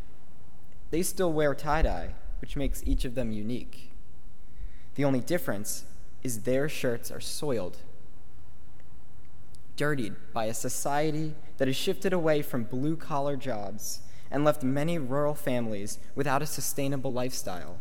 They 0.91 1.05
still 1.05 1.33
wear 1.33 1.55
tie 1.55 1.83
dye, 1.83 2.15
which 2.41 2.57
makes 2.57 2.83
each 2.85 3.05
of 3.05 3.15
them 3.15 3.31
unique. 3.31 3.93
The 4.97 5.05
only 5.05 5.21
difference 5.21 5.85
is 6.25 6.41
their 6.41 6.69
shirts 6.69 7.13
are 7.13 7.21
soiled, 7.21 7.79
dirtied 9.77 10.17
by 10.33 10.47
a 10.47 10.55
society 10.55 11.35
that 11.59 11.69
has 11.69 11.77
shifted 11.77 12.13
away 12.13 12.43
from 12.43 12.65
blue 12.65 12.97
collar 12.97 13.37
jobs 13.37 14.01
and 14.29 14.45
left 14.45 14.65
many 14.65 14.99
rural 14.99 15.35
families 15.35 16.01
without 16.17 16.43
a 16.43 16.47
sustainable 16.47 17.13
lifestyle. 17.13 17.79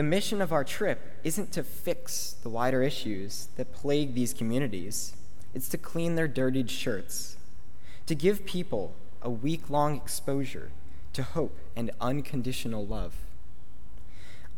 The 0.00 0.04
mission 0.04 0.40
of 0.40 0.50
our 0.50 0.64
trip 0.64 1.18
isn't 1.24 1.52
to 1.52 1.62
fix 1.62 2.34
the 2.42 2.48
wider 2.48 2.82
issues 2.82 3.48
that 3.56 3.74
plague 3.74 4.14
these 4.14 4.32
communities, 4.32 5.12
it's 5.52 5.68
to 5.68 5.76
clean 5.76 6.14
their 6.14 6.26
dirtied 6.26 6.70
shirts, 6.70 7.36
to 8.06 8.14
give 8.14 8.46
people 8.46 8.94
a 9.20 9.28
week 9.28 9.68
long 9.68 9.96
exposure 9.96 10.70
to 11.12 11.22
hope 11.22 11.54
and 11.76 11.90
unconditional 12.00 12.86
love. 12.86 13.12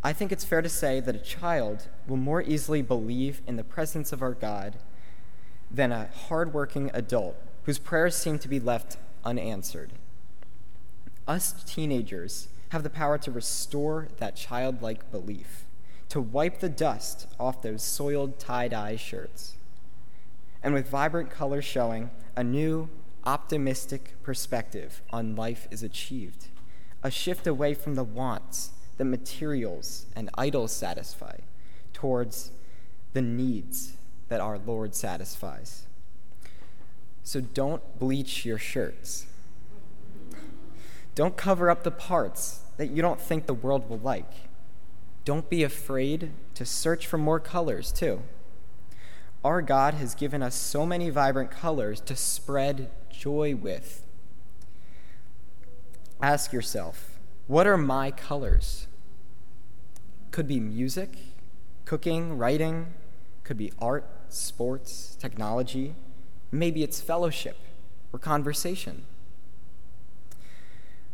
I 0.00 0.12
think 0.12 0.31
it's 0.31 0.44
fair 0.44 0.62
to 0.62 0.68
say 0.68 1.00
that 1.00 1.16
a 1.16 1.18
child 1.18 1.88
will 2.07 2.18
more 2.18 2.42
easily 2.42 2.81
believe 2.81 3.42
in 3.44 3.57
the 3.57 3.64
presence 3.64 4.12
of 4.12 4.22
our 4.22 4.35
God 4.35 4.76
than 5.72 5.90
a 5.90 6.09
hardworking 6.28 6.88
adult 6.94 7.35
whose 7.64 7.81
prayers 7.81 8.14
seem 8.14 8.38
to 8.38 8.48
be 8.48 8.61
left 8.61 8.96
unanswered. 9.24 9.90
Us 11.26 11.64
teenagers 11.64 12.46
have 12.72 12.82
the 12.82 12.88
power 12.88 13.18
to 13.18 13.30
restore 13.30 14.08
that 14.16 14.35
childlike 14.35 15.11
belief, 15.12 15.64
to 16.08 16.18
wipe 16.18 16.61
the 16.61 16.70
dust 16.70 17.26
off 17.38 17.61
those 17.61 17.82
soiled 17.82 18.38
tie 18.38 18.66
dye 18.66 18.96
shirts. 18.96 19.56
And 20.62 20.72
with 20.72 20.88
vibrant 20.88 21.28
colors 21.28 21.66
showing, 21.66 22.11
a 22.35 22.42
new, 22.42 22.88
optimistic 23.24 24.14
perspective 24.22 25.02
on 25.11 25.37
life 25.37 25.68
is 25.70 25.82
achieved, 25.82 26.46
a 27.02 27.11
shift 27.11 27.46
away 27.46 27.74
from 27.74 27.94
the 27.94 28.04
wants 28.04 28.70
that 28.96 29.04
materials 29.04 30.06
and 30.16 30.30
idols 30.38 30.72
satisfy 30.72 31.37
towards 31.92 32.52
the 33.12 33.20
needs 33.20 33.98
that 34.28 34.40
our 34.40 34.56
Lord 34.56 34.94
satisfies. 34.94 35.85
So 37.22 37.42
don't 37.42 37.98
bleach 37.98 38.46
your 38.46 38.56
shirts. 38.56 39.26
Don't 41.14 41.37
cover 41.37 41.68
up 41.68 41.82
the 41.82 41.90
parts 41.90 42.61
that 42.83 42.90
you 42.90 43.01
don't 43.01 43.21
think 43.21 43.47
the 43.47 43.55
world 43.55 43.88
will 43.88 44.01
like. 44.01 44.33
Don't 45.25 45.49
be 45.49 45.62
afraid 45.62 46.33
to 46.55 46.64
search 46.64 47.07
for 47.07 47.16
more 47.16 47.38
colors, 47.38 47.92
too. 47.92 48.23
Our 49.45 49.62
God 49.62 49.95
has 49.95 50.16
given 50.16 50.42
us 50.42 50.57
so 50.57 50.85
many 50.85 51.09
vibrant 51.09 51.53
colors 51.53 52.01
to 52.01 52.16
spread 52.16 52.90
joy 53.09 53.55
with. 53.55 54.05
Ask 56.21 56.53
yourself, 56.53 57.21
what 57.47 57.68
are 57.68 57.77
my 57.77 58.11
colors? 58.11 58.88
Could 60.33 60.49
be 60.49 60.59
music, 60.59 61.11
cooking, 61.85 62.37
writing, 62.37 62.95
could 63.45 63.57
be 63.57 63.73
art, 63.79 64.11
sports, 64.29 65.16
technology. 65.21 65.95
Maybe 66.51 66.83
it's 66.83 67.01
fellowship 67.01 67.59
or 68.12 68.18
conversation. 68.18 69.05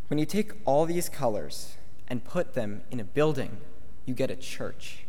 When 0.09 0.19
you 0.19 0.27
take 0.27 0.53
all 0.65 0.87
these 0.87 1.09
colors 1.09 1.77
and 2.09 2.25
put 2.25 2.55
them 2.55 2.83
in 2.91 2.99
a 2.99 3.05
building, 3.05 3.59
you 4.07 4.15
get 4.15 4.31
a 4.31 4.37
church. 4.37 5.05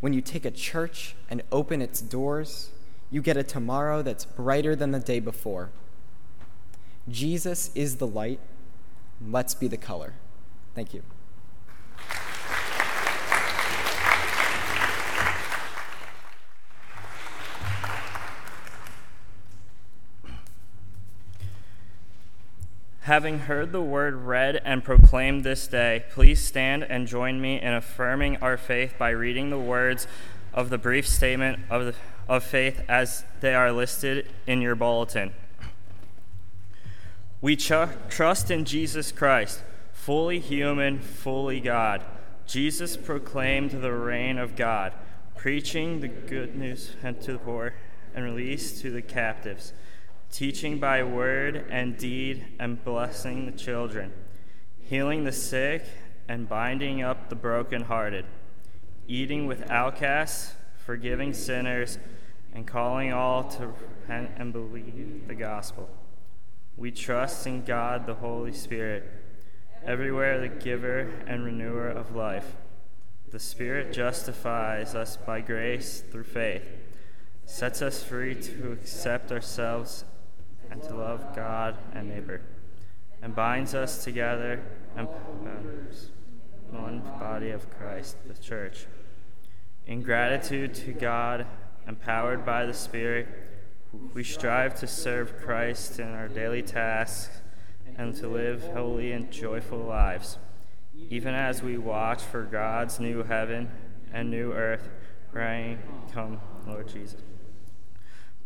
When 0.00 0.12
you 0.12 0.20
take 0.20 0.44
a 0.44 0.50
church 0.50 1.14
and 1.30 1.42
open 1.50 1.80
its 1.80 2.00
doors, 2.00 2.70
you 3.10 3.22
get 3.22 3.36
a 3.36 3.42
tomorrow 3.42 4.02
that's 4.02 4.24
brighter 4.24 4.76
than 4.76 4.90
the 4.90 4.98
day 4.98 5.20
before. 5.20 5.70
Jesus 7.08 7.70
is 7.74 7.96
the 7.96 8.06
light. 8.06 8.40
Let's 9.26 9.54
be 9.54 9.68
the 9.68 9.76
color. 9.76 10.14
Thank 10.74 10.92
you. 10.92 11.02
Having 23.02 23.40
heard 23.40 23.72
the 23.72 23.82
word 23.82 24.14
read 24.14 24.62
and 24.64 24.84
proclaimed 24.84 25.42
this 25.42 25.66
day, 25.66 26.04
please 26.12 26.40
stand 26.40 26.84
and 26.84 27.08
join 27.08 27.40
me 27.40 27.60
in 27.60 27.72
affirming 27.72 28.36
our 28.36 28.56
faith 28.56 28.94
by 28.96 29.10
reading 29.10 29.50
the 29.50 29.58
words 29.58 30.06
of 30.54 30.70
the 30.70 30.78
brief 30.78 31.08
statement 31.08 31.58
of, 31.68 31.84
the, 31.84 31.94
of 32.28 32.44
faith 32.44 32.80
as 32.88 33.24
they 33.40 33.56
are 33.56 33.72
listed 33.72 34.30
in 34.46 34.62
your 34.62 34.76
bulletin. 34.76 35.32
We 37.40 37.56
ch- 37.56 37.72
trust 38.08 38.52
in 38.52 38.64
Jesus 38.64 39.10
Christ, 39.10 39.64
fully 39.92 40.38
human, 40.38 41.00
fully 41.00 41.58
God. 41.58 42.04
Jesus 42.46 42.96
proclaimed 42.96 43.72
the 43.72 43.92
reign 43.92 44.38
of 44.38 44.54
God, 44.54 44.92
preaching 45.36 45.98
the 46.02 46.08
good 46.08 46.54
news 46.54 46.94
to 47.02 47.32
the 47.32 47.38
poor 47.38 47.74
and 48.14 48.24
release 48.24 48.80
to 48.80 48.92
the 48.92 49.02
captives 49.02 49.72
teaching 50.32 50.78
by 50.78 51.02
word 51.02 51.66
and 51.68 51.98
deed 51.98 52.42
and 52.58 52.82
blessing 52.82 53.44
the 53.44 53.52
children, 53.52 54.10
healing 54.80 55.24
the 55.24 55.32
sick 55.32 55.84
and 56.26 56.48
binding 56.48 57.02
up 57.02 57.28
the 57.28 57.34
brokenhearted, 57.34 58.24
eating 59.06 59.46
with 59.46 59.70
outcasts, 59.70 60.54
forgiving 60.86 61.34
sinners, 61.34 61.98
and 62.54 62.66
calling 62.66 63.12
all 63.12 63.44
to 63.44 63.66
repent 63.66 64.30
and 64.38 64.54
believe 64.54 65.28
the 65.28 65.34
gospel. 65.34 65.90
We 66.78 66.90
trust 66.90 67.46
in 67.46 67.64
God 67.64 68.06
the 68.06 68.14
Holy 68.14 68.52
Spirit, 68.52 69.04
everywhere 69.84 70.40
the 70.40 70.48
giver 70.48 71.10
and 71.26 71.44
renewer 71.44 71.90
of 71.90 72.16
life. 72.16 72.56
The 73.30 73.38
Spirit 73.38 73.92
justifies 73.92 74.94
us 74.94 75.18
by 75.18 75.42
grace 75.42 76.02
through 76.10 76.24
faith, 76.24 76.64
sets 77.44 77.82
us 77.82 78.02
free 78.02 78.34
to 78.34 78.72
accept 78.72 79.30
ourselves 79.30 80.06
and 80.72 80.82
to 80.82 80.94
love 80.94 81.36
God 81.36 81.76
and 81.94 82.08
neighbor, 82.08 82.40
and 83.20 83.36
binds 83.36 83.74
us 83.74 84.02
together 84.02 84.62
and 84.96 85.06
one 86.70 87.00
body 87.20 87.50
of 87.50 87.70
Christ, 87.70 88.16
the 88.26 88.34
church. 88.34 88.86
In 89.86 90.00
gratitude 90.02 90.74
to 90.74 90.92
God, 90.92 91.46
empowered 91.86 92.46
by 92.46 92.64
the 92.64 92.72
Spirit, 92.72 93.28
we 94.14 94.24
strive 94.24 94.74
to 94.80 94.86
serve 94.86 95.36
Christ 95.36 95.98
in 95.98 96.08
our 96.08 96.28
daily 96.28 96.62
tasks 96.62 97.42
and 97.98 98.14
to 98.16 98.28
live 98.28 98.62
holy 98.72 99.12
and 99.12 99.30
joyful 99.30 99.78
lives, 99.78 100.38
even 101.10 101.34
as 101.34 101.62
we 101.62 101.76
watch 101.76 102.22
for 102.22 102.44
God's 102.44 102.98
new 102.98 103.22
heaven 103.22 103.70
and 104.10 104.30
new 104.30 104.52
earth, 104.52 104.88
praying, 105.30 105.78
Come, 106.12 106.40
Lord 106.66 106.88
Jesus. 106.88 107.20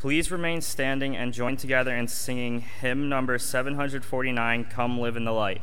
Please 0.07 0.31
remain 0.31 0.61
standing 0.61 1.17
and 1.17 1.33
join 1.33 1.57
together 1.57 1.93
in 1.97 2.07
singing 2.07 2.61
hymn 2.61 3.09
number 3.09 3.37
749 3.39 4.65
Come 4.67 5.01
Live 5.01 5.17
in 5.17 5.25
the 5.25 5.33
Light. 5.33 5.61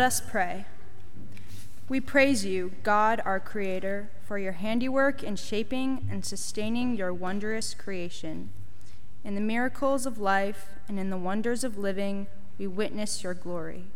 Let 0.00 0.06
us 0.06 0.22
pray. 0.22 0.64
We 1.90 2.00
praise 2.00 2.42
you, 2.42 2.72
God 2.82 3.20
our 3.26 3.38
Creator, 3.38 4.10
for 4.24 4.38
your 4.38 4.52
handiwork 4.52 5.22
in 5.22 5.36
shaping 5.36 6.08
and 6.10 6.24
sustaining 6.24 6.96
your 6.96 7.12
wondrous 7.12 7.74
creation. 7.74 8.48
In 9.26 9.34
the 9.34 9.42
miracles 9.42 10.06
of 10.06 10.16
life 10.16 10.68
and 10.88 10.98
in 10.98 11.10
the 11.10 11.18
wonders 11.18 11.64
of 11.64 11.76
living, 11.76 12.28
we 12.56 12.66
witness 12.66 13.22
your 13.22 13.34
glory. 13.34 13.88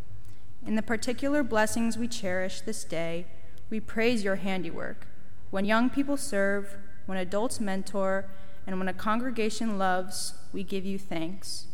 In 0.67 0.75
the 0.75 0.83
particular 0.83 1.43
blessings 1.43 1.97
we 1.97 2.07
cherish 2.07 2.61
this 2.61 2.85
day, 2.85 3.25
we 3.71 3.81
praise 3.81 4.23
your 4.23 4.37
handiwork. 4.37 5.07
When 5.51 5.65
young 5.65 5.89
people 5.89 6.19
serve, 6.19 6.77
when 7.07 7.17
adults 7.17 7.61
mentor, 7.61 8.27
and 8.67 8.79
when 8.79 8.89
a 8.89 8.93
congregation 8.93 9.79
loves, 9.79 10.35
we 10.53 10.65
give 10.65 10.85
you 10.85 10.99
thanks. 10.99 11.65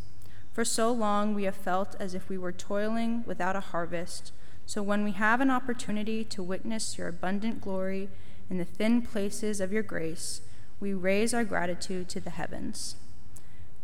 For 0.60 0.64
so 0.66 0.92
long 0.92 1.34
we 1.34 1.44
have 1.44 1.56
felt 1.56 1.96
as 1.98 2.12
if 2.12 2.28
we 2.28 2.36
were 2.36 2.52
toiling 2.52 3.24
without 3.24 3.56
a 3.56 3.60
harvest. 3.60 4.30
So 4.66 4.82
when 4.82 5.04
we 5.04 5.12
have 5.12 5.40
an 5.40 5.50
opportunity 5.50 6.22
to 6.24 6.42
witness 6.42 6.98
your 6.98 7.08
abundant 7.08 7.62
glory 7.62 8.10
in 8.50 8.58
the 8.58 8.66
thin 8.66 9.00
places 9.00 9.62
of 9.62 9.72
your 9.72 9.82
grace, 9.82 10.42
we 10.78 10.92
raise 10.92 11.32
our 11.32 11.44
gratitude 11.44 12.10
to 12.10 12.20
the 12.20 12.28
heavens. 12.28 12.96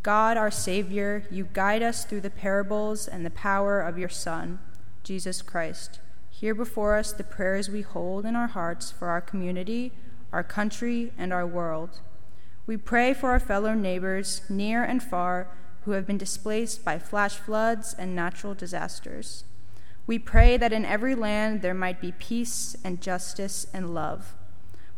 God, 0.03 0.37
our 0.37 0.51
Savior, 0.51 1.25
you 1.31 1.49
guide 1.51 1.83
us 1.83 2.05
through 2.05 2.21
the 2.21 2.29
parables 2.29 3.09
and 3.09 3.25
the 3.25 3.31
power 3.31 3.81
of 3.81 3.97
your 3.97 4.11
Son, 4.11 4.59
Jesus 5.03 5.41
Christ. 5.41 5.99
Hear 6.29 6.55
before 6.55 6.95
us 6.95 7.11
the 7.11 7.25
prayers 7.25 7.71
we 7.71 7.81
hold 7.81 8.27
in 8.27 8.37
our 8.37 8.49
hearts 8.49 8.91
for 8.91 9.09
our 9.09 9.23
community, 9.23 9.95
our 10.31 10.45
country, 10.45 11.11
and 11.17 11.33
our 11.33 11.47
world. 11.47 12.01
We 12.67 12.77
pray 12.77 13.15
for 13.15 13.31
our 13.31 13.41
fellow 13.41 13.73
neighbors, 13.73 14.43
near 14.51 14.85
and 14.85 15.03
far, 15.03 15.49
who 15.87 15.93
have 15.93 16.07
been 16.07 16.19
displaced 16.19 16.85
by 16.85 16.99
flash 16.99 17.37
floods 17.37 17.95
and 17.97 18.15
natural 18.15 18.55
disasters. 18.55 19.45
We 20.07 20.19
pray 20.19 20.57
that 20.57 20.73
in 20.73 20.85
every 20.85 21.15
land 21.15 21.63
there 21.63 21.75
might 21.75 22.01
be 22.01 22.13
peace 22.13 22.77
and 22.85 23.01
justice 23.01 23.67
and 23.73 23.95
love. 23.95 24.35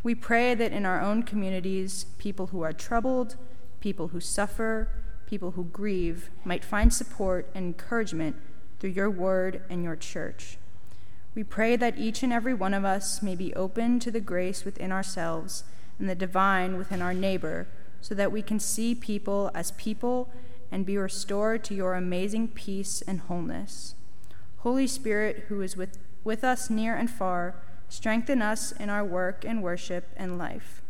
We 0.02 0.14
pray 0.14 0.54
that 0.54 0.72
in 0.72 0.86
our 0.86 1.00
own 1.00 1.22
communities, 1.22 2.06
people 2.18 2.48
who 2.48 2.62
are 2.62 2.72
troubled, 2.72 3.36
people 3.80 4.08
who 4.08 4.20
suffer, 4.20 4.88
people 5.26 5.52
who 5.52 5.64
grieve 5.64 6.30
might 6.42 6.64
find 6.64 6.92
support 6.92 7.50
and 7.54 7.66
encouragement 7.66 8.36
through 8.80 8.90
your 8.90 9.10
word 9.10 9.62
and 9.68 9.84
your 9.84 9.96
church. 9.96 10.56
We 11.34 11.44
pray 11.44 11.76
that 11.76 11.98
each 11.98 12.22
and 12.22 12.32
every 12.32 12.54
one 12.54 12.72
of 12.72 12.84
us 12.84 13.22
may 13.22 13.34
be 13.34 13.54
open 13.54 14.00
to 14.00 14.10
the 14.10 14.20
grace 14.20 14.64
within 14.64 14.90
ourselves 14.90 15.64
and 15.98 16.08
the 16.08 16.14
divine 16.14 16.78
within 16.78 17.02
our 17.02 17.14
neighbor, 17.14 17.68
so 18.00 18.14
that 18.14 18.32
we 18.32 18.40
can 18.40 18.58
see 18.58 18.94
people 18.94 19.50
as 19.54 19.72
people 19.72 20.30
and 20.70 20.86
be 20.86 20.96
restored 20.96 21.64
to 21.64 21.74
your 21.74 21.94
amazing 21.94 22.48
peace 22.48 23.02
and 23.02 23.20
wholeness. 23.20 23.94
Holy 24.58 24.86
Spirit, 24.86 25.44
who 25.48 25.60
is 25.60 25.76
with, 25.76 25.98
with 26.24 26.44
us 26.44 26.68
near 26.68 26.94
and 26.94 27.10
far, 27.10 27.56
strengthen 27.88 28.42
us 28.42 28.72
in 28.72 28.90
our 28.90 29.04
work 29.04 29.44
and 29.44 29.62
worship 29.62 30.08
and 30.16 30.38
life. 30.38 30.82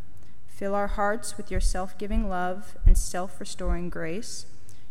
Fill 0.47 0.75
our 0.75 0.89
hearts 0.89 1.37
with 1.37 1.51
your 1.51 1.61
self 1.61 1.97
giving 1.99 2.29
love 2.29 2.77
and 2.85 2.99
self 2.99 3.39
restoring 3.39 3.91
grace. 3.91 4.47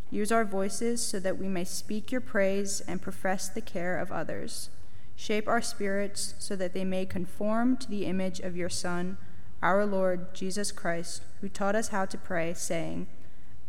Use 0.09 0.31
our 0.31 0.45
voices 0.45 1.05
so 1.05 1.19
that 1.19 1.37
we 1.37 1.49
may 1.49 1.65
speak 1.65 2.11
your 2.11 2.21
praise 2.21 2.79
and 2.81 3.01
profess 3.01 3.49
the 3.49 3.61
care 3.61 3.97
of 3.97 4.11
others. 4.11 4.69
Shape 5.17 5.47
our 5.47 5.61
spirits 5.61 6.35
so 6.39 6.55
that 6.55 6.73
they 6.73 6.85
may 6.85 7.05
conform 7.05 7.75
to 7.77 7.89
the 7.89 8.05
image 8.05 8.39
of 8.39 8.55
your 8.55 8.69
Son 8.69 9.17
our 9.61 9.85
Lord 9.85 10.33
Jesus 10.35 10.71
Christ, 10.71 11.23
who 11.41 11.49
taught 11.49 11.75
us 11.75 11.87
how 11.87 12.05
to 12.05 12.17
pray, 12.17 12.53
saying, 12.53 13.07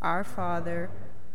Our 0.03 0.23
Father, 0.23 0.91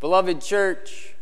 Beloved 0.00 0.40
church, 0.40 1.14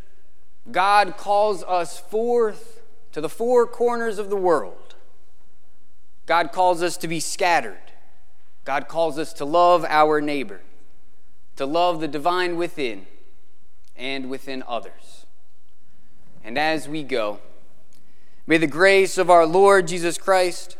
God 0.70 1.16
calls 1.16 1.62
us 1.64 1.98
forth 1.98 2.82
to 3.12 3.20
the 3.20 3.28
four 3.28 3.66
corners 3.66 4.18
of 4.18 4.30
the 4.30 4.36
world. 4.36 4.94
God 6.26 6.52
calls 6.52 6.82
us 6.82 6.96
to 6.98 7.08
be 7.08 7.20
scattered. 7.20 7.92
God 8.64 8.88
calls 8.88 9.18
us 9.18 9.32
to 9.34 9.44
love 9.44 9.84
our 9.84 10.20
neighbor, 10.20 10.60
to 11.56 11.66
love 11.66 12.00
the 12.00 12.08
divine 12.08 12.56
within 12.56 13.06
and 13.96 14.30
within 14.30 14.62
others. 14.66 15.26
And 16.44 16.58
as 16.58 16.88
we 16.88 17.02
go, 17.02 17.40
may 18.46 18.58
the 18.58 18.66
grace 18.66 19.18
of 19.18 19.30
our 19.30 19.46
Lord 19.46 19.88
Jesus 19.88 20.18
Christ 20.18 20.78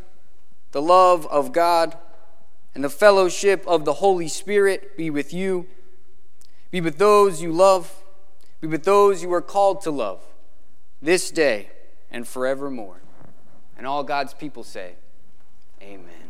the 0.73 0.83
love 0.83 1.27
of 1.27 1.53
God, 1.53 1.97
and 2.75 2.85
the 2.85 2.91
fellowship 2.91 3.65
of 3.67 3.85
the 3.85 3.95
Holy 3.95 4.29
Spirit 4.29 4.97
be 4.97 5.11
with 5.11 5.33
you, 5.33 5.67
be 6.71 6.81
with 6.81 6.99
those 6.99 7.41
you 7.41 7.53
love, 7.53 8.03
be 8.61 8.67
with 8.67 8.85
those 8.85 9.23
you 9.23 9.33
are 9.33 9.43
called 9.43 9.81
to 9.83 9.91
love, 9.91 10.23
this 11.01 11.31
day 11.31 11.71
and 12.11 12.27
forevermore. 12.27 13.01
And 13.77 13.87
all 13.87 14.03
God's 14.03 14.35
people 14.35 14.65
say, 14.65 14.95
Amen. 15.81 16.28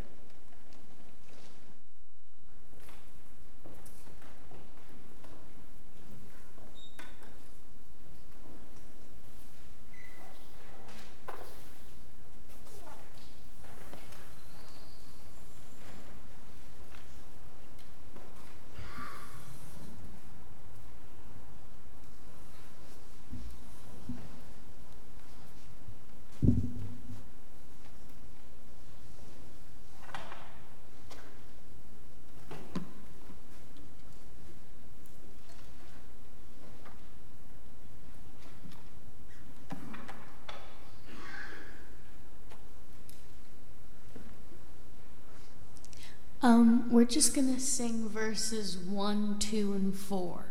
Um, 46.48 46.88
we're 46.90 47.04
just 47.04 47.34
going 47.34 47.54
to 47.54 47.60
sing 47.60 48.08
verses 48.08 48.78
1, 48.78 49.38
2, 49.38 49.74
and 49.74 49.94
4. 49.94 50.47